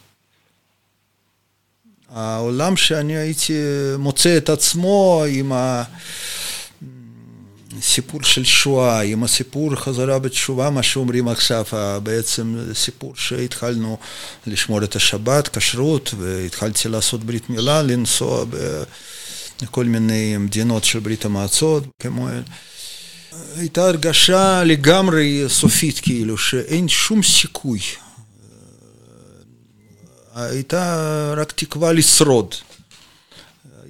העולם 2.08 2.76
שאני 2.76 3.16
הייתי 3.16 3.52
מוצא 3.98 4.36
את 4.36 4.48
עצמו 4.48 5.24
עם 5.28 5.52
ה... 5.52 5.82
סיפור 7.80 8.22
של 8.22 8.44
שואה, 8.44 9.00
עם 9.00 9.24
הסיפור 9.24 9.74
חזרה 9.74 10.18
בתשובה, 10.18 10.70
מה 10.70 10.82
שאומרים 10.82 11.28
עכשיו, 11.28 11.64
בעצם 12.02 12.58
סיפור 12.74 13.12
שהתחלנו 13.16 13.98
לשמור 14.46 14.84
את 14.84 14.96
השבת, 14.96 15.56
כשרות, 15.56 16.14
והתחלתי 16.18 16.88
לעשות 16.88 17.24
ברית 17.24 17.50
מילה, 17.50 17.82
לנסוע 17.82 18.44
בכל 19.62 19.84
מיני 19.84 20.36
מדינות 20.36 20.84
של 20.84 20.98
ברית 20.98 21.24
המועצות, 21.24 21.84
כמו... 22.02 22.28
הייתה 23.56 23.86
הרגשה 23.88 24.64
לגמרי 24.64 25.44
סופית, 25.48 26.00
כאילו, 26.00 26.38
שאין 26.38 26.88
שום 26.88 27.22
סיכוי. 27.22 27.80
הייתה 30.34 31.34
רק 31.36 31.52
תקווה 31.52 31.92
לשרוד. 31.92 32.54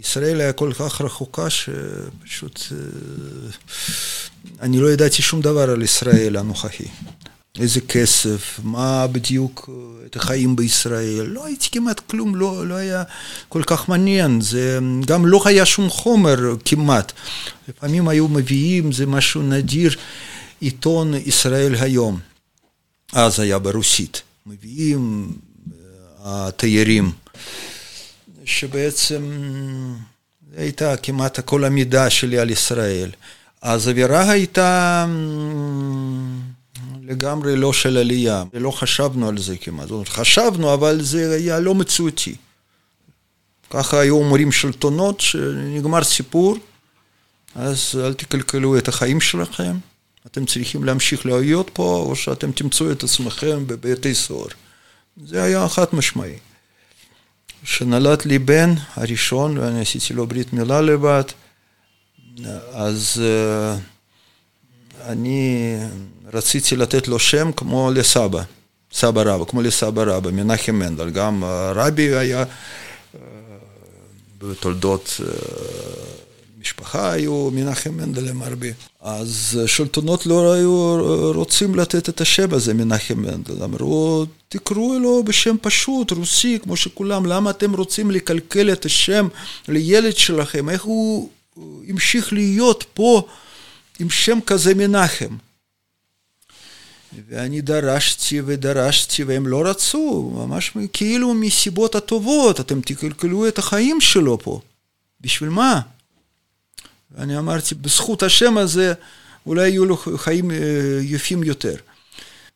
ישראל 0.00 0.40
היה 0.40 0.52
כל 0.52 0.72
כך 0.78 1.00
רחוקה 1.00 1.50
שפשוט 1.50 2.60
אני 4.60 4.80
לא 4.80 4.92
ידעתי 4.92 5.22
שום 5.22 5.40
דבר 5.40 5.70
על 5.70 5.82
ישראל 5.82 6.36
הנוכחי. 6.36 6.84
איזה 7.58 7.80
כסף, 7.80 8.60
מה 8.62 9.06
בדיוק 9.06 9.70
את 10.06 10.16
החיים 10.16 10.56
בישראל, 10.56 11.26
לא 11.26 11.46
הייתי 11.46 11.68
כמעט 11.72 12.00
כלום, 12.00 12.36
לא, 12.36 12.66
לא 12.66 12.74
היה 12.74 13.02
כל 13.48 13.62
כך 13.66 13.88
מעניין, 13.88 14.40
זה 14.40 14.78
גם 15.06 15.26
לא 15.26 15.42
היה 15.44 15.66
שום 15.66 15.90
חומר 15.90 16.38
כמעט. 16.64 17.12
לפעמים 17.68 18.08
היו 18.08 18.28
מביאים, 18.28 18.92
זה 18.92 19.06
משהו 19.06 19.42
נדיר, 19.42 19.96
עיתון 20.60 21.14
ישראל 21.14 21.74
היום, 21.74 22.20
אז 23.12 23.40
היה 23.40 23.58
ברוסית, 23.58 24.22
מביאים 24.46 25.32
התיירים. 26.24 27.12
שבעצם 28.44 29.30
הייתה 30.56 30.96
כמעט 30.96 31.40
כל 31.40 31.64
המידע 31.64 32.10
שלי 32.10 32.38
על 32.38 32.50
ישראל. 32.50 33.10
אז 33.62 33.86
האווירה 33.86 34.30
הייתה 34.30 35.06
לגמרי 37.02 37.56
לא 37.56 37.72
של 37.72 37.96
עלייה, 37.96 38.44
לא 38.54 38.70
חשבנו 38.70 39.28
על 39.28 39.38
זה 39.38 39.56
כמעט. 39.56 39.88
זאת 39.88 39.92
אומרת, 39.92 40.08
חשבנו, 40.08 40.74
אבל 40.74 41.02
זה 41.02 41.34
היה 41.34 41.60
לא 41.60 41.74
מציאותי. 41.74 42.34
ככה 43.70 44.00
היו 44.00 44.16
אומרים 44.16 44.52
שלטונות, 44.52 45.20
שנגמר 45.20 46.04
סיפור, 46.04 46.56
אז 47.54 48.00
אל 48.04 48.14
תקלקלו 48.14 48.78
את 48.78 48.88
החיים 48.88 49.20
שלכם, 49.20 49.76
אתם 50.26 50.46
צריכים 50.46 50.84
להמשיך 50.84 51.26
להיות 51.26 51.70
פה, 51.72 52.04
או 52.08 52.16
שאתם 52.16 52.52
תמצאו 52.52 52.92
את 52.92 53.02
עצמכם 53.02 53.66
בבתי 53.66 54.14
סוהר. 54.14 54.48
זה 55.26 55.42
היה 55.42 55.68
חד 55.68 55.86
משמעי. 55.92 56.38
כשנולד 57.64 58.22
לי 58.24 58.38
בן 58.38 58.74
הראשון, 58.94 59.58
ואני 59.58 59.80
עשיתי 59.80 60.14
לו 60.14 60.26
ברית 60.26 60.52
מילה 60.52 60.80
לבד, 60.80 61.24
אז 62.72 63.22
uh, 63.22 63.80
אני 65.06 65.76
רציתי 66.32 66.76
לתת 66.76 67.08
לו 67.08 67.18
שם 67.18 67.52
כמו 67.52 67.90
לסבא, 67.94 68.42
סבא 68.92 69.22
רבא, 69.22 69.44
כמו 69.44 69.62
לסבא 69.62 70.02
רבא, 70.02 70.30
מנחם 70.30 70.74
מנדל. 70.74 71.10
גם 71.10 71.44
הרבי 71.44 72.16
היה 72.16 72.42
uh, 72.42 73.16
בתולדות 74.38 75.20
משפחה 76.60 77.12
היו 77.12 77.50
מנחם 77.52 77.90
מנדל 77.96 78.28
הרבה. 78.42 78.66
אז 79.00 79.60
שלטונות 79.66 80.26
לא 80.26 80.52
היו 80.52 80.98
רוצים 81.34 81.74
לתת 81.74 82.08
את 82.08 82.20
השם 82.20 82.54
הזה, 82.54 82.74
מנחם 82.74 83.18
מנדל. 83.18 83.62
אמרו, 83.64 84.26
תקראו 84.48 84.98
לו 84.98 85.24
בשם 85.24 85.56
פשוט, 85.62 86.10
רוסי, 86.10 86.58
כמו 86.62 86.76
שכולם, 86.76 87.26
למה 87.26 87.50
אתם 87.50 87.74
רוצים 87.74 88.10
לקלקל 88.10 88.72
את 88.72 88.84
השם 88.84 89.28
לילד 89.68 90.16
שלכם? 90.16 90.68
איך 90.68 90.82
הוא 90.82 91.30
המשיך 91.88 92.32
להיות 92.32 92.84
פה 92.94 93.22
עם 93.98 94.10
שם 94.10 94.38
כזה 94.46 94.74
מנחם? 94.74 95.36
ואני 97.28 97.60
דרשתי 97.60 98.40
ודרשתי 98.46 99.24
והם 99.24 99.46
לא 99.46 99.62
רצו, 99.66 100.32
ממש 100.34 100.72
כאילו 100.92 101.34
מסיבות 101.34 101.94
הטובות, 101.94 102.60
אתם 102.60 102.80
תקלקלו 102.80 103.48
את 103.48 103.58
החיים 103.58 104.00
שלו 104.00 104.38
פה. 104.38 104.60
בשביל 105.20 105.50
מה? 105.50 105.80
ואני 107.14 107.38
אמרתי, 107.38 107.74
בזכות 107.74 108.22
השם 108.22 108.58
הזה 108.58 108.92
אולי 109.46 109.68
יהיו 109.68 109.84
לו 109.84 109.96
חיים 110.16 110.50
יפים 111.02 111.42
יותר. 111.42 111.74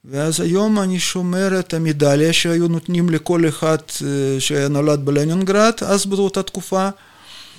ואז 0.05 0.41
היום 0.41 0.81
אני 0.81 1.01
שומר 1.01 1.61
את 1.61 1.75
המדליה 1.75 2.33
שהיו 2.33 2.69
נותנים 2.69 3.11
לכל 3.11 3.49
אחד 3.49 3.79
שהיה 4.39 4.69
נולד 4.69 5.05
בלנינגרד, 5.05 5.73
אז 5.87 6.07
באותה 6.07 6.43
תקופה, 6.43 6.89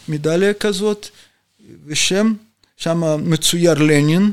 מדליה 0.07 0.53
כזאת, 0.53 1.07
ושם, 1.85 2.33
שם 2.77 3.29
מצויר 3.29 3.73
לנין, 3.73 4.31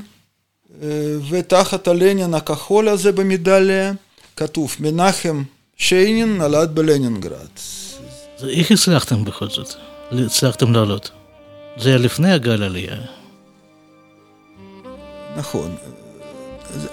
ותחת 1.30 1.88
הלנין 1.88 2.34
הכחול 2.34 2.88
הזה 2.88 3.12
במדליה 3.12 3.92
כתוב 4.36 4.76
מנחם 4.80 5.42
שיינין 5.76 6.36
נולד 6.36 6.74
בלנינגרד. 6.74 7.48
איך 8.48 8.70
הצלחתם 8.70 9.24
בכל 9.24 9.48
זאת? 9.48 9.74
הצלחתם 10.10 10.72
לעלות? 10.72 11.10
זה 11.76 11.88
היה 11.88 11.98
לפני 11.98 12.32
הגל 12.32 12.62
עלייה. 12.62 12.96
נכון. 15.36 15.74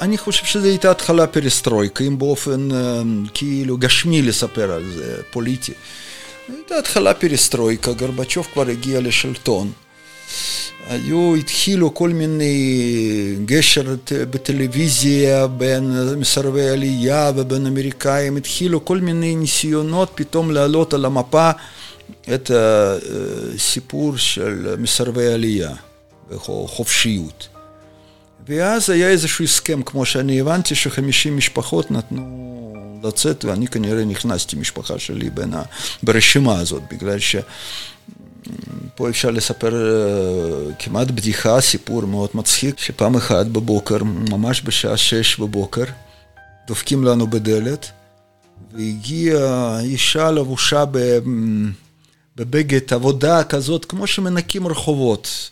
אני 0.01 0.17
חושב 0.17 0.45
שזו 0.45 0.67
הייתה 0.67 0.91
התחלה 0.91 1.27
פרסטרויקה, 1.27 2.03
אם 2.03 2.19
באופן 2.19 2.69
כאילו 3.33 3.77
גשמי 3.77 4.21
לספר 4.21 4.71
על 4.71 4.83
זה, 4.95 5.21
פוליטי. 5.31 5.71
הייתה 6.47 6.77
התחלה 6.77 7.13
פרסטרויקה, 7.13 7.93
גרבצ'וב 7.93 8.47
כבר 8.53 8.67
הגיע 8.67 9.01
לשלטון. 9.01 9.71
היו, 10.89 11.35
התחילו 11.35 11.93
כל 11.93 12.09
מיני 12.09 13.35
גשר 13.45 13.95
בטלוויזיה 14.11 15.47
בין 15.47 16.15
מסרבי 16.17 16.69
עלייה 16.69 17.31
ובין 17.35 17.65
אמריקאים, 17.65 18.37
התחילו 18.37 18.85
כל 18.85 18.97
מיני 18.97 19.35
ניסיונות 19.35 20.11
פתאום 20.15 20.51
לעלות 20.51 20.93
על 20.93 21.05
המפה 21.05 21.49
את 22.33 22.51
הסיפור 23.55 24.17
של 24.17 24.75
מסרבי 24.77 25.27
עלייה 25.27 25.71
וחופשיות. 26.29 27.47
ואז 28.47 28.89
היה 28.89 29.09
איזשהו 29.09 29.43
הסכם, 29.45 29.81
כמו 29.83 30.05
שאני 30.05 30.41
הבנתי, 30.41 30.75
שחמישים 30.75 31.37
משפחות 31.37 31.91
נתנו 31.91 32.73
לצאת, 33.03 33.45
ואני 33.45 33.67
כנראה 33.67 34.05
נכנסתי 34.05 34.55
משפחה 34.55 34.99
שלי 34.99 35.29
בין 35.29 35.53
ה... 35.53 35.61
ברשימה 36.03 36.59
הזאת, 36.59 36.81
בגלל 36.91 37.19
ש... 37.19 37.35
פה 38.95 39.09
אפשר 39.09 39.31
לספר 39.31 39.73
כמעט 40.79 41.11
בדיחה, 41.11 41.61
סיפור 41.61 42.05
מאוד 42.05 42.29
מצחיק, 42.33 42.79
שפעם 42.79 43.15
אחת 43.15 43.45
בבוקר, 43.45 44.03
ממש 44.03 44.61
בשעה 44.65 44.97
שש 44.97 45.39
בבוקר, 45.39 45.83
דופקים 46.67 47.03
לנו 47.03 47.27
בדלת, 47.27 47.91
והגיעה 48.73 49.79
אישה 49.79 50.31
לבושה 50.31 50.83
ב... 50.91 51.19
בבגד 52.39 52.93
עבודה 52.93 53.43
כזאת, 53.43 53.85
כמו 53.85 54.07
שמנקים 54.07 54.67
רחובות. 54.67 55.49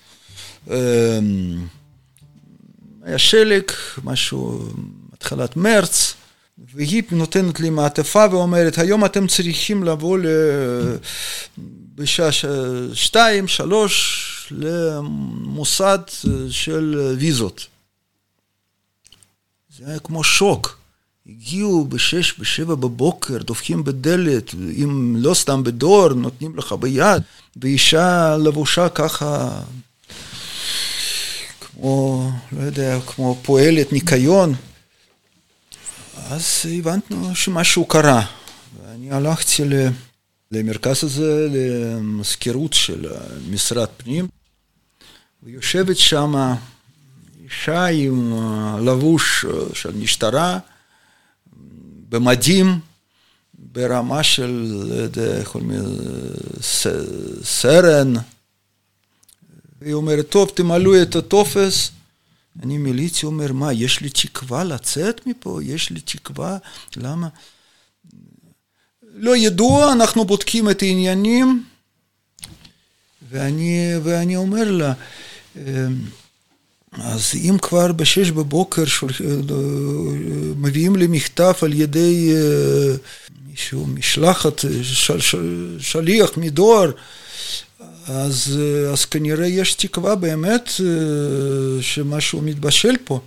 היה 3.04 3.18
שלג, 3.18 3.64
משהו, 4.04 4.70
התחלת 5.14 5.58
מרץ, 5.58 6.14
והיא 6.74 7.04
נותנת 7.12 7.60
לי 7.60 7.70
מעטפה 7.70 8.26
ואומרת, 8.32 8.78
היום 8.78 9.06
אתם 9.06 9.28
צריכים 9.28 9.84
לבוא 9.84 10.18
בשעה 11.96 12.30
שתיים, 12.94 13.48
שלוש, 13.48 14.54
למוסד 14.58 16.00
של 16.50 17.16
ויזות. 17.20 17.66
זה 19.78 19.88
היה 19.88 20.00
כמו 20.00 20.24
שוק. 20.24 20.78
הגיעו 21.30 21.86
בשש, 21.86 22.40
בשבע 22.40 22.76
בבוקר, 22.76 23.38
דופקים 23.38 23.84
בדלת, 23.84 24.54
אם 24.54 25.16
לא 25.18 25.34
סתם 25.34 25.64
בדור, 25.64 26.14
נותנים 26.14 26.58
לך 26.58 26.74
ביד, 26.74 27.24
ואישה 27.56 28.38
לבושה 28.38 28.90
ככה, 28.90 29.62
כמו, 31.60 32.30
לא 32.52 32.64
יודע, 32.64 33.00
כמו 33.06 33.38
פועלת 33.42 33.94
ניקיון. 33.94 34.54
אז 36.30 36.66
הבנו 36.78 37.36
שמשהו 37.36 37.86
קרה, 37.86 38.26
ואני 38.82 39.12
הלכתי 39.12 39.64
למרכז 40.52 41.04
הזה, 41.04 41.48
למזכירות 41.52 42.74
של 42.74 43.12
משרד 43.50 43.88
פנים, 43.98 44.28
ויושבת 45.44 45.98
שם 45.98 46.54
אישה 47.44 47.86
עם 47.86 48.34
לבוש 48.86 49.46
של 49.74 49.96
משטרה, 49.96 50.60
במדים, 52.10 52.80
ברמה 53.54 54.24
של, 54.24 54.84
לא 54.90 54.96
יודע, 54.96 55.38
איך 55.38 55.56
אומרים, 55.56 55.84
סרן. 57.44 58.14
היא 59.82 59.94
אומרת, 59.94 60.30
טוב, 60.30 60.52
תמלאו 60.56 61.02
את 61.02 61.16
הטופס. 61.16 61.92
אני 62.64 62.78
מילאתי, 62.78 63.26
אומר, 63.26 63.54
מה, 63.54 63.74
יש 63.74 64.02
לי 64.02 64.10
תקווה 64.10 64.64
לצאת 64.64 65.28
מפה? 65.28 65.60
יש 65.64 65.90
לי 65.90 66.00
תקווה? 66.00 66.58
למה? 66.96 67.28
לא 69.14 69.38
ידוע, 69.38 69.94
אנחנו 69.94 70.26
בודקים 70.26 70.70
את 70.70 70.82
העניינים. 70.82 71.64
ואני, 73.30 73.94
ואני 74.04 74.36
אומר 74.36 74.72
לה, 74.72 74.94
אז 77.02 77.32
אם 77.36 77.58
כבר 77.62 77.92
בשש 77.92 78.32
בבוקר 78.32 78.86
שולח, 78.86 79.22
מביאים 80.58 80.96
לי 80.96 81.08
מכתב 81.08 81.54
על 81.62 81.74
ידי 81.74 82.34
מישהו, 83.50 83.88
משלחת, 83.88 84.60
של, 84.84 85.20
של, 85.22 85.78
שליח 85.80 86.38
מדואר, 86.38 86.92
אז, 88.08 88.60
אז 88.94 89.06
כנראה 89.06 89.48
יש 89.48 89.74
תקווה 89.74 90.16
באמת 90.16 90.72
שמשהו 91.82 92.42
מתבשל 92.42 92.96
פה. 93.04 93.20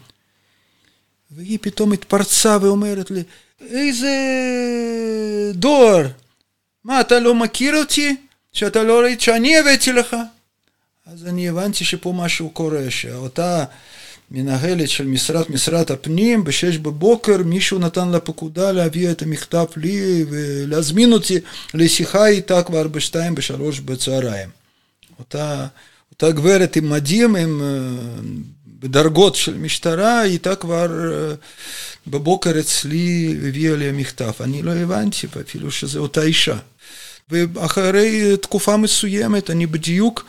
והיא 1.30 1.58
פתאום 1.60 1.92
התפרצה 1.92 2.58
ואומרת 2.60 3.10
לי, 3.10 3.22
איזה 3.60 4.10
דואר, 5.54 6.06
מה, 6.84 7.00
אתה 7.00 7.18
לא 7.18 7.34
מכיר 7.34 7.76
אותי? 7.76 8.16
שאתה 8.52 8.82
לא 8.82 9.00
ראית 9.00 9.20
שאני 9.20 9.58
הבאתי 9.58 9.92
לך? 9.92 10.16
אז 11.06 11.26
אני 11.26 11.48
הבנתי 11.48 11.84
שפה 11.84 12.12
משהו 12.16 12.50
קורה, 12.50 12.90
שאותה 12.90 13.64
מנהלת 14.30 14.88
של 14.88 15.06
משרד, 15.06 15.44
משרד 15.50 15.90
הפנים, 15.90 16.44
בשש 16.44 16.76
בבוקר 16.76 17.36
מישהו 17.42 17.78
נתן 17.78 18.08
לה 18.08 18.20
פקודה 18.20 18.72
להביא 18.72 19.10
את 19.10 19.22
המכתב 19.22 19.64
לי 19.76 20.24
ולהזמין 20.30 21.12
אותי 21.12 21.38
לשיחה 21.74 22.26
איתה 22.26 22.62
כבר 22.62 22.88
בשתיים, 22.88 23.34
בשלוש 23.34 23.80
בצהריים. 23.80 24.48
אותה, 25.18 25.66
אותה 26.12 26.30
גברת 26.30 26.76
עם 26.76 26.90
מדים, 26.90 27.36
עם, 27.36 27.62
בדרגות 28.66 29.34
של 29.34 29.58
משטרה, 29.58 30.20
הייתה 30.20 30.56
כבר 30.56 30.88
בבוקר 32.06 32.60
אצלי, 32.60 33.36
הביאה 33.48 33.76
לי 33.76 33.92
מכתב. 33.92 34.32
אני 34.40 34.62
לא 34.62 34.70
הבנתי 34.70 35.26
אפילו 35.40 35.70
שזו 35.70 36.00
אותה 36.00 36.22
אישה. 36.22 36.56
ואחרי 37.30 38.36
תקופה 38.36 38.76
מסוימת, 38.76 39.50
אני 39.50 39.66
בדיוק 39.66 40.24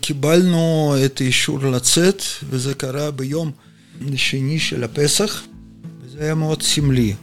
קיבלנו 0.00 0.94
את 1.04 1.20
האישור 1.20 1.58
לצאת, 1.58 2.22
וזה 2.50 2.74
קרה 2.74 3.10
ביום 3.10 3.50
שני 4.16 4.58
של 4.58 4.84
הפסח, 4.84 5.42
וזה 6.00 6.24
היה 6.24 6.34
מאוד 6.34 6.62
סמלי. 6.62 7.14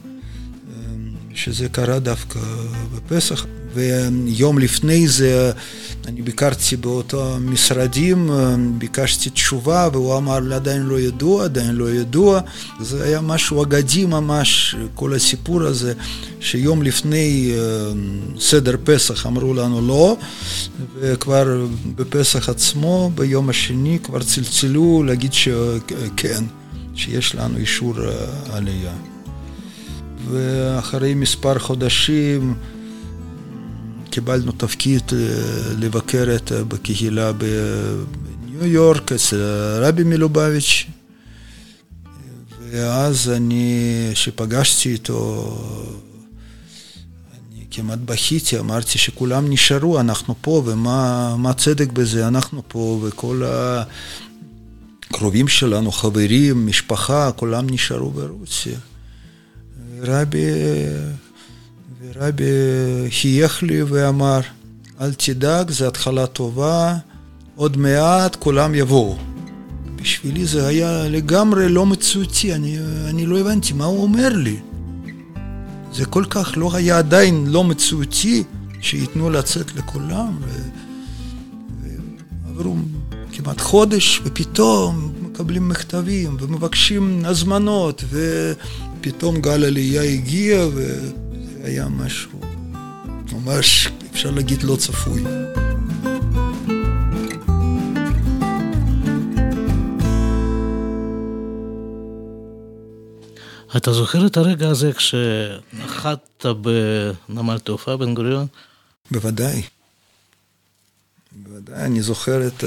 שזה 1.34 1.68
קרה 1.68 1.98
דווקא 1.98 2.40
בפסח. 2.94 3.46
ויום 3.74 4.58
לפני 4.58 5.08
זה 5.08 5.52
אני 6.06 6.22
ביקרתי 6.22 6.76
באותו 6.76 7.36
משרדים, 7.40 8.30
ביקשתי 8.78 9.30
תשובה 9.30 9.88
והוא 9.92 10.16
אמר 10.16 10.54
עדיין 10.54 10.82
לא 10.82 11.00
ידוע, 11.00 11.44
עדיין 11.44 11.74
לא 11.74 11.90
ידוע. 11.90 12.40
זה 12.80 13.04
היה 13.04 13.20
משהו 13.20 13.62
אגדי 13.62 14.06
ממש, 14.06 14.76
כל 14.94 15.14
הסיפור 15.14 15.62
הזה, 15.62 15.92
שיום 16.40 16.82
לפני 16.82 17.52
סדר 18.38 18.76
פסח 18.84 19.26
אמרו 19.26 19.54
לנו 19.54 19.86
לא, 19.86 20.16
וכבר 21.00 21.66
בפסח 21.96 22.48
עצמו, 22.48 23.10
ביום 23.14 23.48
השני 23.48 23.98
כבר 24.02 24.22
צלצלו 24.22 25.02
להגיד 25.02 25.32
שכן, 25.32 26.44
שיש 26.94 27.34
לנו 27.34 27.58
אישור 27.58 27.94
עלייה. 28.52 29.13
ואחרי 30.30 31.14
מספר 31.14 31.58
חודשים 31.58 32.54
קיבלנו 34.10 34.52
תפקיד 34.52 35.02
לבקר 35.78 36.26
את 36.36 36.52
בקהילה 36.52 37.32
בניו 37.32 38.66
יורק 38.66 39.12
אצל 39.12 39.36
רבי 39.80 40.04
מלובביץ' 40.04 40.86
ואז 42.70 43.28
אני, 43.28 44.10
כשפגשתי 44.12 44.94
אותו, 44.94 45.58
אני 47.32 47.64
כמעט 47.70 47.98
בכיתי, 47.98 48.58
אמרתי 48.58 48.98
שכולם 48.98 49.50
נשארו, 49.50 50.00
אנחנו 50.00 50.34
פה, 50.40 50.62
ומה 50.66 51.36
הצדק 51.44 51.92
בזה, 51.92 52.28
אנחנו 52.28 52.62
פה, 52.68 53.00
וכל 53.02 53.42
הקרובים 55.10 55.48
שלנו, 55.48 55.92
חברים, 55.92 56.66
משפחה, 56.66 57.32
כולם 57.32 57.66
נשארו 57.70 58.10
ברוסיה. 58.10 58.78
רבי, 60.04 60.44
ורבי 62.00 62.44
חייך 63.10 63.62
לי 63.62 63.82
ואמר, 63.82 64.40
אל 65.00 65.14
תדאג, 65.14 65.70
זו 65.70 65.86
התחלה 65.86 66.26
טובה, 66.26 66.96
עוד 67.56 67.76
מעט 67.76 68.36
כולם 68.36 68.74
יבואו. 68.74 69.16
בשבילי 69.96 70.46
זה 70.46 70.66
היה 70.66 71.08
לגמרי 71.08 71.68
לא 71.68 71.86
מציאותי, 71.86 72.54
אני, 72.54 72.78
אני 73.08 73.26
לא 73.26 73.38
הבנתי 73.38 73.72
מה 73.72 73.84
הוא 73.84 74.02
אומר 74.02 74.28
לי. 74.28 74.56
זה 75.92 76.04
כל 76.04 76.24
כך 76.30 76.52
לא 76.56 76.70
היה 76.74 76.98
עדיין 76.98 77.46
לא 77.46 77.64
מציאותי 77.64 78.42
שייתנו 78.80 79.30
לצאת 79.30 79.74
לכולם. 79.74 80.36
ו... 80.40 80.48
ועברו 82.46 82.76
כמעט 83.32 83.60
חודש, 83.60 84.20
ופתאום 84.24 85.12
מקבלים 85.22 85.68
מכתבים 85.68 86.36
ומבקשים 86.40 87.22
הזמנות, 87.24 88.04
ופתאום 89.06 89.40
גל 89.40 89.64
עלייה 89.64 90.02
הגיע, 90.02 90.66
וזה 90.66 91.12
היה 91.64 91.88
משהו 91.88 92.40
ממש, 93.32 93.88
אפשר 94.12 94.30
להגיד, 94.30 94.62
לא 94.62 94.76
צפוי. 94.76 95.24
אתה 103.76 103.92
זוכר 103.92 104.26
את 104.26 104.36
הרגע 104.36 104.68
הזה 104.68 104.92
כשנחת 104.92 106.46
בנמל 107.28 107.58
תעופה 107.58 107.96
בן 107.96 108.14
גוריון? 108.14 108.46
בוודאי. 109.10 109.62
בוודאי, 111.32 111.84
אני 111.84 112.02
זוכר 112.02 112.46
את... 112.46 112.64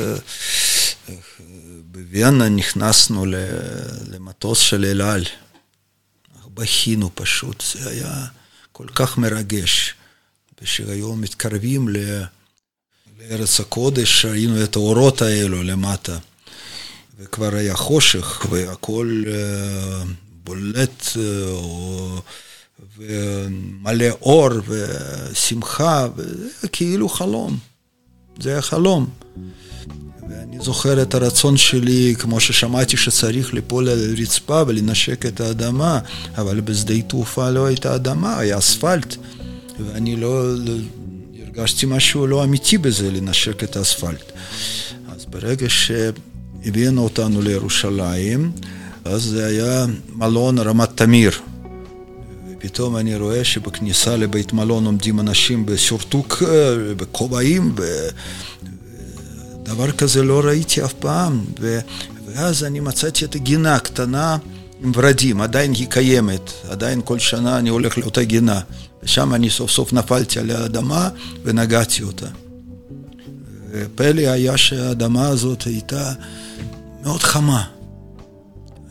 בוויאנה 1.92 2.50
נכנסנו 2.50 3.26
למטוס 4.12 4.60
של 4.60 4.86
אל 4.86 5.02
על. 5.02 5.24
בכינו 6.58 7.10
פשוט, 7.16 7.64
זה 7.74 7.90
היה 7.90 8.26
כל 8.72 8.88
כך 8.96 9.18
מרגש. 9.18 9.94
ושהיום 10.62 11.22
מתקרבים 11.22 11.90
לארץ 13.20 13.60
הקודש, 13.60 14.26
ראינו 14.26 14.64
את 14.64 14.76
האורות 14.76 15.22
האלו 15.22 15.64
למטה. 15.64 16.18
וכבר 17.20 17.56
היה 17.56 17.76
חושך, 17.76 18.46
והכל 18.50 19.24
בולט 20.44 21.04
ומלא 22.98 24.06
אור 24.22 24.50
ושמחה, 24.68 26.08
וזה 26.16 26.68
כאילו 26.68 27.10
חלום. 27.10 27.58
זה 28.40 28.52
היה 28.52 28.62
חלום. 28.62 29.10
ואני 30.30 30.58
זוכר 30.60 31.02
את 31.02 31.16
הרצון 31.16 31.58
שלי, 31.58 32.16
כמו 32.20 32.40
ששמעתי 32.40 32.98
שצריך 32.98 33.54
ליפול 33.54 33.90
על 33.90 34.00
הרצפה 34.00 34.64
ולנשק 34.68 35.26
את 35.26 35.42
האדמה, 35.42 36.00
אבל 36.38 36.60
בשדה 36.60 37.02
תעופה 37.02 37.50
לא 37.50 37.66
הייתה 37.66 37.96
אדמה, 37.96 38.40
היה 38.40 38.58
אספלט. 38.58 39.16
ואני 39.80 40.16
לא, 40.16 40.44
הרגשתי 41.46 41.86
משהו 41.90 42.28
לא 42.28 42.44
אמיתי 42.44 42.78
בזה, 42.78 43.12
לנשק 43.12 43.64
את 43.64 43.76
האספלט. 43.76 44.32
אז 45.16 45.26
ברגע 45.26 45.66
שהבאנו 45.70 47.04
אותנו 47.04 47.42
לירושלים, 47.42 48.52
אז 49.06 49.24
זה 49.24 49.46
היה 49.46 49.86
מלון 50.16 50.60
רמת 50.60 50.90
תמיר. 50.96 51.32
ופתאום 52.52 52.98
אני 52.98 53.16
רואה 53.16 53.44
שבכניסה 53.44 54.18
לבית 54.18 54.54
מלון 54.54 54.86
עומדים 54.86 55.20
אנשים 55.20 55.66
בסורטוק, 55.66 56.44
בכובעים, 56.98 57.76
ודבר 59.68 59.92
כזה 59.92 60.24
לא 60.24 60.42
ראיתי 60.46 60.86
אף 60.86 60.94
פעם. 60.94 61.46
ו... 61.60 61.80
ואז 62.26 62.64
אני 62.64 62.80
מצאתי 62.80 63.26
את 63.26 63.36
הגינה 63.36 63.76
הקטנה 63.76 64.38
עם 64.84 64.92
ורדים, 64.96 65.42
עדיין 65.42 65.74
היא 65.74 65.88
קיימת, 65.90 66.52
עדיין 66.70 67.02
כל 67.06 67.20
שנה 67.20 67.60
אני 67.60 67.70
הולך 67.70 67.98
לאותה 67.98 68.24
גינה. 68.24 68.62
ושם 69.04 69.34
אני 69.34 69.50
סוף 69.50 69.72
סוף 69.72 69.94
נפלתי 69.94 70.40
על 70.40 70.52
האדמה 70.52 71.10
ונגעתי 71.44 72.04
אותה. 72.04 72.28
פלא 73.96 74.22
היה 74.22 74.58
שהאדמה 74.58 75.28
הזאת 75.28 75.64
הייתה 75.64 76.14
מאוד 77.04 77.24
חמה. 77.24 77.64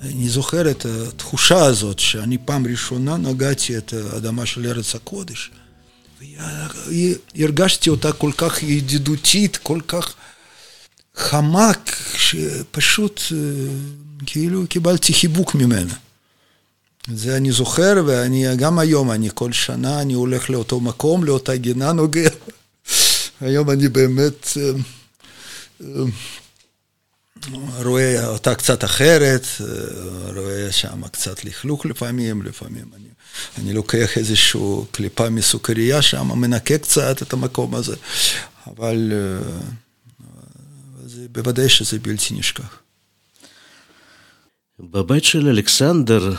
אני 0.02 0.28
זוכר 0.28 0.70
את 0.70 0.86
התחושה 0.86 1.64
הזאת 1.64 1.98
שאני 1.98 2.38
פעם 2.44 2.66
ראשונה 2.66 3.16
נגעתי 3.16 3.76
את 3.78 3.94
האדמה 4.12 4.46
של 4.46 4.66
ארץ 4.66 4.94
הקודש. 4.94 5.50
והרגשתי 7.36 7.90
אותה 7.90 8.12
כל 8.12 8.30
כך 8.36 8.62
ידידותית, 8.62 9.56
כל 9.56 9.80
כך 9.88 10.14
חמה, 11.16 11.70
שפשוט 12.16 13.20
כאילו 14.26 14.66
קיבלתי 14.68 15.12
חיבוק 15.12 15.54
ממנה. 15.54 15.94
זה 17.14 17.36
אני 17.36 17.52
זוכר, 17.52 18.02
ואני 18.06 18.56
גם 18.56 18.78
היום, 18.78 19.10
אני 19.10 19.28
כל 19.34 19.52
שנה, 19.52 20.00
אני 20.00 20.14
הולך 20.14 20.50
לאותו 20.50 20.80
מקום, 20.80 21.24
לאותה 21.24 21.56
גינה 21.56 21.92
נוגע. 21.92 22.30
היום 23.40 23.70
אני 23.70 23.88
באמת 23.88 24.48
רואה 27.84 28.26
אותה 28.26 28.54
קצת 28.54 28.84
אחרת, 28.84 29.46
רואה 30.36 30.72
שם 30.72 31.08
קצת 31.08 31.44
לכלוך 31.44 31.86
לפעמים, 31.86 32.42
לפעמים 32.42 32.84
אני, 32.96 33.08
אני 33.58 33.72
לוקח 33.72 34.18
איזושהי 34.18 34.60
קליפה 34.90 35.30
מסוכריה 35.30 36.02
שם, 36.02 36.28
מנקה 36.40 36.78
קצת 36.78 37.22
את 37.22 37.32
המקום 37.32 37.74
הזה, 37.74 37.96
אבל 38.66 39.12
בוודאי 41.36 41.68
שזה 41.68 41.98
בלתי 41.98 42.34
נשכח. 42.34 42.78
בבית 44.80 45.24
של 45.24 45.48
אלכסנדר, 45.48 46.34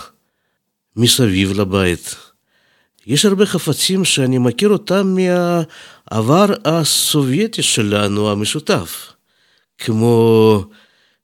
מסביב 0.96 1.52
לבית. 1.60 2.16
יש 3.08 3.26
הרבה 3.26 3.46
חפצים 3.46 4.06
שאני 4.06 4.38
מכיר 4.38 4.70
אותם 4.70 5.16
מהעבר 5.16 6.46
הסובייטי 6.66 7.64
שלנו 7.64 8.32
המשותף, 8.32 9.14
כמו 9.78 10.64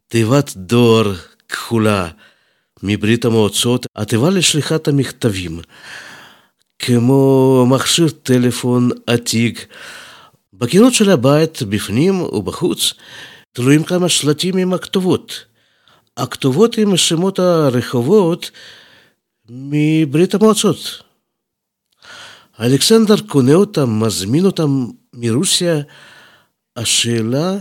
תיבת 0.07 0.53
דואר 0.55 1.15
כחולה 1.49 2.09
מברית 2.83 3.25
המועצות, 3.25 3.85
התיבה 3.95 4.29
לשליחת 4.29 4.87
המכתבים, 4.87 5.59
כמו 6.79 7.65
מכשיר 7.69 8.09
טלפון 8.09 8.89
עתיק. 9.07 9.65
בקירות 10.53 10.93
של 10.93 11.09
הבית, 11.09 11.63
בפנים 11.63 12.21
ובחוץ, 12.21 12.93
תלויים 13.53 13.83
כמה 13.83 14.09
שלטים 14.09 14.57
עם 14.57 14.73
הכתובות. 14.73 15.45
הכתובות 16.17 16.77
עם 16.77 16.97
שמות 16.97 17.39
הרחובות 17.39 18.51
מברית 19.49 20.33
המועצות. 20.33 20.77
אלכסנדר 22.59 23.15
קונה 23.27 23.53
אותם, 23.53 23.99
מזמין 23.99 24.45
אותם 24.45 24.85
מרוסיה, 25.13 25.75
השאלה 26.75 27.57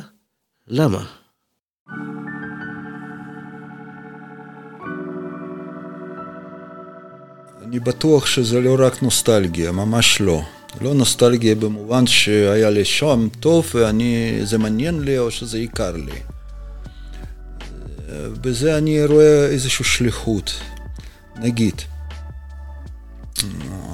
למה? 0.68 1.04
אני 7.62 7.80
בטוח 7.80 8.26
שזה 8.26 8.60
לא 8.60 8.76
רק 8.78 9.02
נוסטלגיה, 9.02 9.72
ממש 9.72 10.20
לא. 10.20 10.42
לא 10.80 10.94
נוסטלגיה 10.94 11.54
במובן 11.54 12.06
שהיה 12.06 12.70
לי 12.70 12.84
שם 12.84 13.28
טוב 13.40 13.72
וזה 13.74 14.58
מעניין 14.58 15.00
לי 15.00 15.18
או 15.18 15.30
שזה 15.30 15.58
יקר 15.58 15.92
לי. 15.92 16.20
בזה 18.40 18.78
אני 18.78 19.04
רואה 19.04 19.46
איזושהי 19.46 19.84
שליחות. 19.84 20.52
נגיד, 21.36 21.82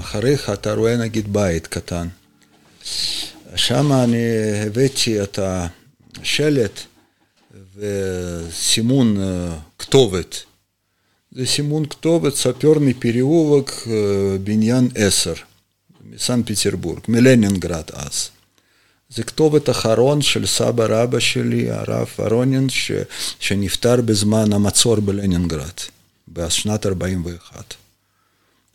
אחריך 0.00 0.50
אתה 0.50 0.74
רואה 0.74 0.96
נגיד 0.96 1.32
בית 1.32 1.66
קטן. 1.66 2.08
שם 3.56 3.92
אני 3.92 4.16
הבאתי 4.66 5.22
את 5.22 5.38
השלט 6.22 6.80
וסימון 7.76 9.16
כתובת. 9.78 10.42
זה 11.32 11.46
סימון 11.46 11.86
כתובת 11.86 12.34
ספיורני 12.34 12.94
פריאובק 12.94 13.72
בניין 14.44 14.88
10, 14.94 15.34
מסן 16.10 16.42
פטרבורג, 16.42 17.00
מלנינגרד 17.08 17.90
אז. 17.92 18.28
זה 19.08 19.22
כתובת 19.22 19.70
אחרון 19.70 20.22
של 20.22 20.46
סבא 20.46 20.86
רבא 20.88 21.18
שלי, 21.18 21.70
הרב 21.70 22.08
ארונין, 22.20 22.68
ש... 22.68 22.92
שנפטר 23.40 24.00
בזמן 24.00 24.52
המצור 24.52 24.96
בלנינגרד, 25.00 25.78
בשנת 26.28 26.86
41. 26.86 27.74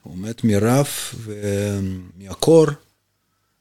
הוא 0.03 0.17
מת 0.17 0.43
מרב 0.43 0.87
ומהקור 1.23 2.65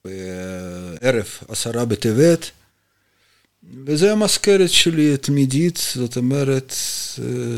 בערב 0.04 1.26
עשרה 1.48 1.84
בטבת, 1.84 2.50
וזה 3.86 4.12
המזכרת 4.12 4.70
שלי 4.70 5.16
תמידית, 5.16 5.80
זאת 5.94 6.16
אומרת 6.16 6.74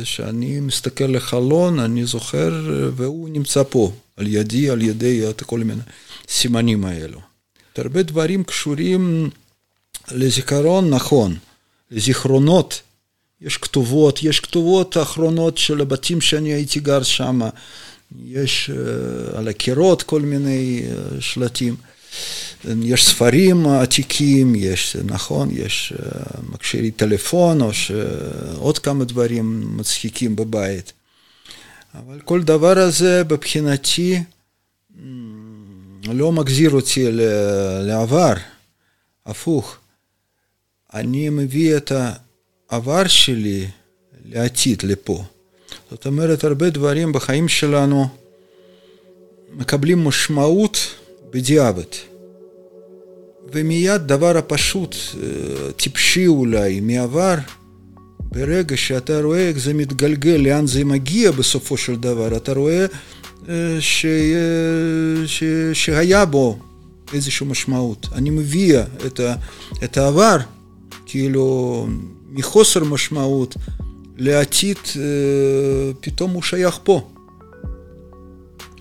שאני 0.05 0.61
מסתכל 0.61 1.05
לחלון, 1.05 1.79
אני 1.79 2.07
זוכר, 2.07 2.53
והוא 2.97 3.29
נמצא 3.29 3.63
פה, 3.69 3.93
על 4.17 4.27
ידי, 4.27 4.71
על 4.71 4.83
ידי 4.83 5.23
כל 5.47 5.59
מיני 5.59 5.81
סימנים 6.29 6.85
האלו. 6.85 7.21
הרבה 7.77 8.03
דברים 8.03 8.45
קשורים 8.45 9.31
לזיכרון 10.13 10.91
נכון, 10.91 11.37
לזיכרונות. 11.91 12.83
יש 13.41 13.57
כתובות, 13.57 14.23
יש 14.23 14.41
כתובות 14.41 14.97
אחרונות 14.97 15.59
של 15.59 15.81
הבתים 15.81 16.21
שאני 16.21 16.53
הייתי 16.53 16.81
גר 16.81 17.03
שם, 17.03 17.41
יש 18.25 18.71
uh, 18.71 19.39
על 19.39 19.49
הקירות 19.49 20.03
כל 20.03 20.21
מיני 20.21 20.83
uh, 20.83 21.21
שלטים. 21.21 21.77
יש 22.83 23.05
ספרים 23.05 23.67
עתיקים, 23.67 24.55
יש, 24.55 24.97
נכון, 25.05 25.49
יש 25.53 25.93
uh, 25.97 26.41
מכשירי 26.53 26.91
טלפון 26.91 27.61
או 27.61 27.71
עוד 28.57 28.79
כמה 28.79 29.05
דברים 29.05 29.77
מצחיקים 29.77 30.37
בבית. 30.37 30.93
אבל 31.95 32.21
כל 32.21 32.43
דבר 32.43 32.79
הזה 32.79 33.23
מבחינתי 33.31 34.23
לא 36.05 36.33
מחזיר 36.33 36.71
אותי 36.71 37.07
לעבר, 37.81 38.33
הפוך. 39.27 39.77
אני 40.95 41.29
מביא 41.29 41.77
את 41.77 41.93
העבר 42.71 43.07
שלי 43.07 43.67
לעתיד, 44.25 44.83
לפה. 44.83 45.25
זאת 45.91 46.07
אומרת, 46.07 46.45
הרבה 46.45 46.71
דברים 46.71 47.13
בחיים 47.13 47.49
שלנו 47.49 48.07
מקבלים 49.51 50.05
משמעות 50.05 50.79
בדיעבד. 51.31 51.93
ומיד 53.53 54.03
דבר 54.03 54.37
הפשוט, 54.37 54.97
טיפשי 55.77 56.27
אולי, 56.27 56.81
מעבר, 56.81 57.35
ברגע 58.35 58.77
שאתה 58.77 59.21
רואה 59.21 59.49
איך 59.49 59.59
זה 59.59 59.75
מתגלגל, 59.75 60.37
לאן 60.37 60.67
זה 60.67 60.85
מגיע 60.85 61.31
בסופו 61.31 61.77
של 61.77 61.97
דבר, 61.97 62.37
אתה 62.37 62.53
רואה 62.53 62.87
ש... 63.81 64.07
ש... 65.27 65.45
שהיה 65.73 66.25
בו 66.25 66.59
איזושהי 67.13 67.47
משמעות. 67.47 68.07
אני 68.13 68.31
מביא 68.31 68.79
את, 69.07 69.21
ה... 69.21 69.35
את 69.85 69.97
העבר, 69.97 70.37
כאילו, 71.07 71.87
מחוסר 72.31 72.85
משמעות 72.85 73.55
לעתיד, 74.17 74.79
פתאום 76.01 76.31
הוא 76.31 76.43
שייך 76.43 76.79
פה. 76.83 77.11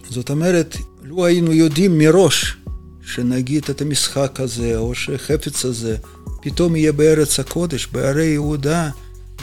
זאת 0.10 0.30
אומרת, 0.30 0.78
לו 1.04 1.26
היינו 1.26 1.54
יודעים 1.54 1.97
מראש 1.97 2.58
שנגיד 3.06 3.66
את 3.70 3.82
המשחק 3.82 4.39
הזה, 4.39 4.78
או 4.78 4.95
שחפץ 4.95 5.66
הזה, 5.66 5.95
פתאום 6.41 6.76
יהיה 6.76 6.91
בארץ 6.91 7.39
הקודש, 7.39 7.88
בערי 7.91 8.26
יהודה, 8.26 8.89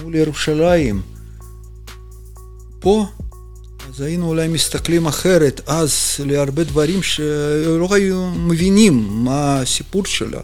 מול 0.03 0.15
ירושלים. 0.15 1.03
פה 2.79 3.07
אז 3.89 4.01
היינו 4.01 4.29
אולי 4.29 4.49
מסתכלים 4.49 5.07
אחרת 5.07 5.61
אז 5.67 5.93
להרבה 6.27 6.65
דברים 6.65 7.03
שלא 7.03 7.89
היו 7.91 8.31
מבינים 8.31 9.09
מה 9.11 9.61
הסיפור 9.61 10.05
של 10.05 10.35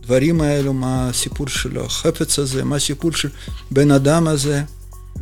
הדברים 0.00 0.40
האלו, 0.40 0.72
מה 0.72 1.08
הסיפור 1.08 1.48
של 1.48 1.78
החפץ 1.78 2.38
הזה, 2.38 2.64
מה 2.64 2.76
הסיפור 2.76 3.12
של 3.12 3.28
בן 3.70 3.90
אדם 3.90 4.28
הזה. 4.28 4.62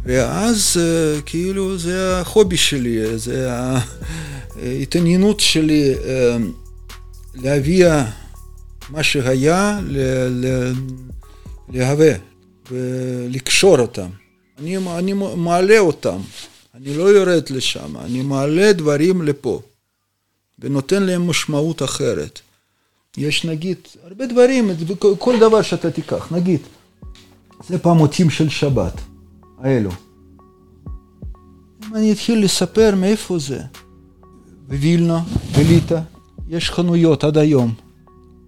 ואז 0.04 0.80
כאילו 1.26 1.78
זה 1.78 2.20
החובי 2.20 2.56
שלי, 2.56 3.18
זה 3.18 3.52
ההתעניינות 4.56 5.40
שלי 5.40 5.94
להביא 7.34 7.86
מה 8.90 9.02
שהיה 9.02 9.80
להווה 11.68 12.29
ולקשור 12.70 13.78
אותם. 13.78 14.08
אני, 14.58 14.76
אני 14.76 15.12
מעלה 15.36 15.78
אותם. 15.78 16.20
אני 16.74 16.94
לא 16.94 17.02
יורד 17.02 17.50
לשם, 17.50 17.96
אני 17.96 18.22
מעלה 18.22 18.72
דברים 18.72 19.22
לפה 19.22 19.60
ונותן 20.58 21.02
להם 21.02 21.26
משמעות 21.30 21.82
אחרת. 21.82 22.40
יש 23.16 23.44
נגיד 23.44 23.76
הרבה 24.04 24.26
דברים, 24.26 24.70
כל 25.18 25.38
דבר 25.40 25.62
שאתה 25.62 25.90
תיקח, 25.90 26.32
נגיד, 26.32 26.60
זה 27.68 27.78
פעמותים 27.78 28.30
של 28.30 28.48
שבת, 28.48 29.00
האלו. 29.58 29.90
אם 31.86 31.94
אני 31.96 32.12
אתחיל 32.12 32.44
לספר 32.44 32.94
מאיפה 32.96 33.38
זה, 33.38 33.60
בווילנה, 34.68 35.22
בליטא, 35.58 36.00
יש 36.48 36.70
חנויות 36.70 37.24
עד 37.24 37.38
היום, 37.38 37.74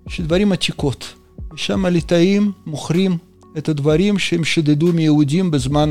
של 0.09 0.25
דברים 0.25 0.53
עתיקות, 0.53 1.15
ושם 1.55 1.85
הליטאים 1.85 2.53
מוכרים 2.67 3.19
את 3.59 3.69
הדברים 3.69 4.19
שהם 4.19 4.45
שדדו 4.45 4.93
מיהודים 4.93 5.51
בזמן 5.51 5.91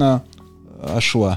השואה. 0.82 1.34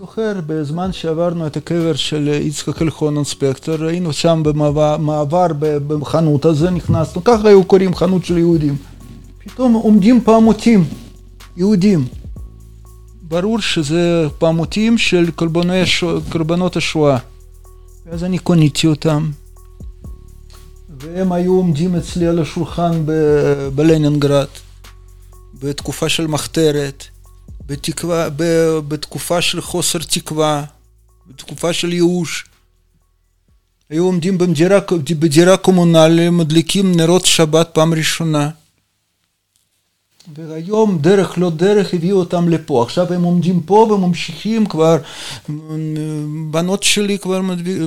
זוכר, 0.00 0.40
בזמן 0.46 0.92
שעברנו 0.92 1.46
את 1.46 1.56
הקבר 1.56 1.94
של 1.94 2.28
יצחק 2.28 2.82
אלחונן 2.82 3.24
ספקטר, 3.24 3.84
היינו 3.84 4.12
שם 4.12 4.42
במעבר 4.44 5.46
בחנות 5.86 6.44
הזה, 6.44 6.70
נכנסנו, 6.70 7.24
ככה 7.24 7.48
היו 7.48 7.64
קוראים 7.64 7.94
חנות 7.94 8.24
של 8.24 8.38
יהודים. 8.38 8.76
פתאום 9.38 9.72
עומדים 9.72 10.20
פעמותים, 10.24 10.84
יהודים. 11.56 12.04
ברור 13.22 13.60
שזה 13.60 14.26
פעמותים 14.38 14.98
של 14.98 15.30
קורבנות 16.32 16.76
השואה. 16.76 17.18
ואז 18.06 18.24
אני 18.24 18.38
קוניתי 18.38 18.86
אותם. 18.86 19.30
והם 21.00 21.32
היו 21.32 21.52
עומדים 21.52 21.96
אצלי 21.96 22.26
על 22.26 22.38
השולחן 22.38 23.06
בלנינגרד, 23.74 24.46
בתקופה 25.62 26.08
של 26.08 26.26
מחתרת. 26.26 27.04
בתקווה, 27.66 28.28
בתקופה 28.88 29.42
של 29.42 29.60
חוסר 29.60 29.98
תקווה, 29.98 30.64
בתקופה 31.26 31.72
של 31.72 31.92
ייאוש. 31.92 32.46
היו 33.90 34.04
עומדים 34.04 34.38
בדירה, 34.38 34.78
בדירה 35.18 35.56
קומונלית, 35.56 36.30
מדליקים 36.32 36.92
נרות 36.94 37.26
שבת 37.26 37.68
פעם 37.72 37.94
ראשונה. 37.94 38.50
והיום 40.34 40.98
דרך 40.98 41.38
לא 41.38 41.50
דרך 41.50 41.94
הביאו 41.94 42.18
אותם 42.18 42.48
לפה. 42.48 42.82
עכשיו 42.82 43.12
הם 43.12 43.22
עומדים 43.22 43.60
פה 43.60 43.88
וממשיכים 43.90 44.66
כבר, 44.66 44.96
בנות 46.50 46.82
שלי 46.82 47.18
כבר 47.18 47.40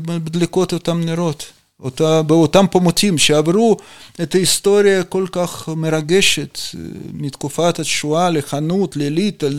מדליקות 0.07 0.73
אותם 0.73 1.01
נרות. 1.01 1.45
אותה, 1.79 2.21
באותם 2.21 2.65
פומותים 2.71 3.17
שעברו 3.17 3.77
את 4.21 4.35
ההיסטוריה 4.35 4.99
הכל 4.99 5.25
כך 5.31 5.69
מרגשת 5.77 6.59
מתקופת 7.13 7.79
השואה 7.79 8.29
לחנות, 8.29 8.97
לליטא, 8.97 9.49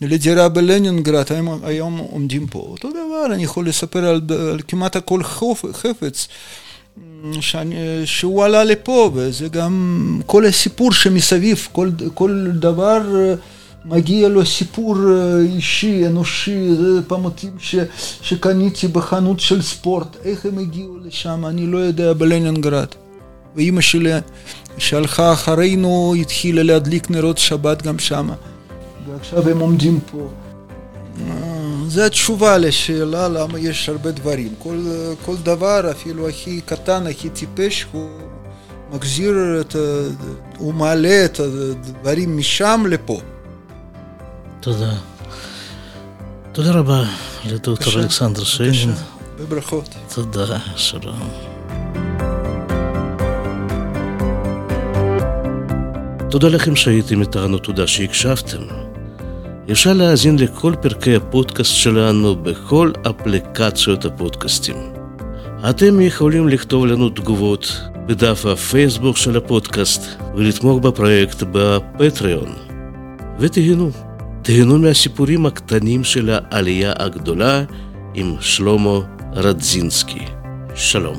לדירה 0.00 0.48
בלנינגרד, 0.48 1.32
היום, 1.32 1.60
היום 1.64 1.98
עומדים 1.98 2.46
פה. 2.46 2.58
אותו 2.58 2.90
דבר, 2.90 3.34
אני 3.34 3.44
יכול 3.44 3.68
לספר 3.68 4.04
על, 4.04 4.20
על 4.50 4.60
כמעט 4.68 4.96
הכל 4.96 5.22
חפץ. 5.72 6.28
שאני, 7.40 7.74
שהוא 8.04 8.44
עלה 8.44 8.64
לפה, 8.64 9.10
וזה 9.14 9.48
גם 9.48 10.20
כל 10.26 10.44
הסיפור 10.44 10.92
שמסביב, 10.92 11.68
כל, 11.72 11.90
כל 12.14 12.46
דבר 12.52 13.00
מגיע 13.84 14.28
לו 14.28 14.46
סיפור 14.46 14.96
אישי, 15.40 16.06
אנושי, 16.06 16.68
פעמותים 17.06 17.50
ש, 17.58 17.76
שקניתי 18.22 18.88
בחנות 18.88 19.40
של 19.40 19.62
ספורט, 19.62 20.16
איך 20.24 20.46
הם 20.46 20.58
הגיעו 20.58 20.96
לשם, 21.04 21.46
אני 21.46 21.66
לא 21.66 21.78
יודע, 21.78 22.12
בלנינגרד. 22.12 22.86
ואימא 23.56 23.80
שלי 23.80 24.10
שהלכה 24.78 25.32
אחרינו 25.32 26.14
התחילה 26.20 26.62
להדליק 26.62 27.10
נרות 27.10 27.38
שבת 27.38 27.82
גם 27.82 27.98
שם, 27.98 28.28
ועכשיו 29.08 29.48
הם 29.48 29.58
עומדים 29.58 30.00
פה. 30.10 30.28
זו 31.88 32.02
התשובה 32.02 32.58
לשאלה 32.58 33.28
למה 33.28 33.58
יש 33.58 33.88
הרבה 33.88 34.10
דברים. 34.10 34.48
כל, 34.58 34.76
כל 35.24 35.36
דבר, 35.42 35.90
אפילו 35.90 36.28
הכי 36.28 36.60
קטן, 36.60 37.06
הכי 37.06 37.28
טיפש, 37.28 37.86
הוא 37.92 38.08
מחזיר 38.92 39.34
את, 39.60 39.76
הוא 40.58 40.74
מעלה 40.74 41.24
את 41.24 41.40
הדברים 41.40 42.38
משם 42.38 42.84
לפה. 42.88 43.20
תודה. 44.64 44.92
תודה 46.52 46.72
רבה 46.72 47.02
לדוקטור 47.50 47.92
אלכסנדר 48.00 48.44
שיינין. 48.44 48.94
בברכות. 49.38 49.94
תודה, 50.14 50.58
שלום. 50.76 51.28
תודה 56.30 56.48
לכם 56.48 56.76
שהייתם 56.76 57.20
איתנו, 57.20 57.58
תודה 57.58 57.86
שהקשבתם. 57.86 58.62
אפשר 59.70 59.92
להאזין 59.92 60.38
לכל 60.38 60.74
פרקי 60.80 61.16
הפודקאסט 61.16 61.72
שלנו 61.72 62.36
בכל 62.36 62.92
אפליקציות 63.10 64.04
הפודקאסטים. 64.04 64.76
אתם 65.70 66.00
יכולים 66.00 66.48
לכתוב 66.48 66.86
לנו 66.86 67.08
תגובות 67.08 67.80
בדף 68.06 68.46
הפייסבוק 68.46 69.16
של 69.16 69.36
הפודקאסט 69.36 70.02
ולתמוך 70.36 70.78
בפרויקט 70.78 71.42
בפטריון. 71.52 72.52
ותהנו, 73.38 73.90
תהנו 74.46 74.78
מהסיפורים 74.78 75.46
הקטנים 75.46 76.04
של 76.04 76.30
העלייה 76.30 76.92
הגדולה 76.96 77.64
עם 78.14 78.34
שלמה 78.40 78.98
רדזינסקי. 79.32 80.24
שלום. 80.74 81.16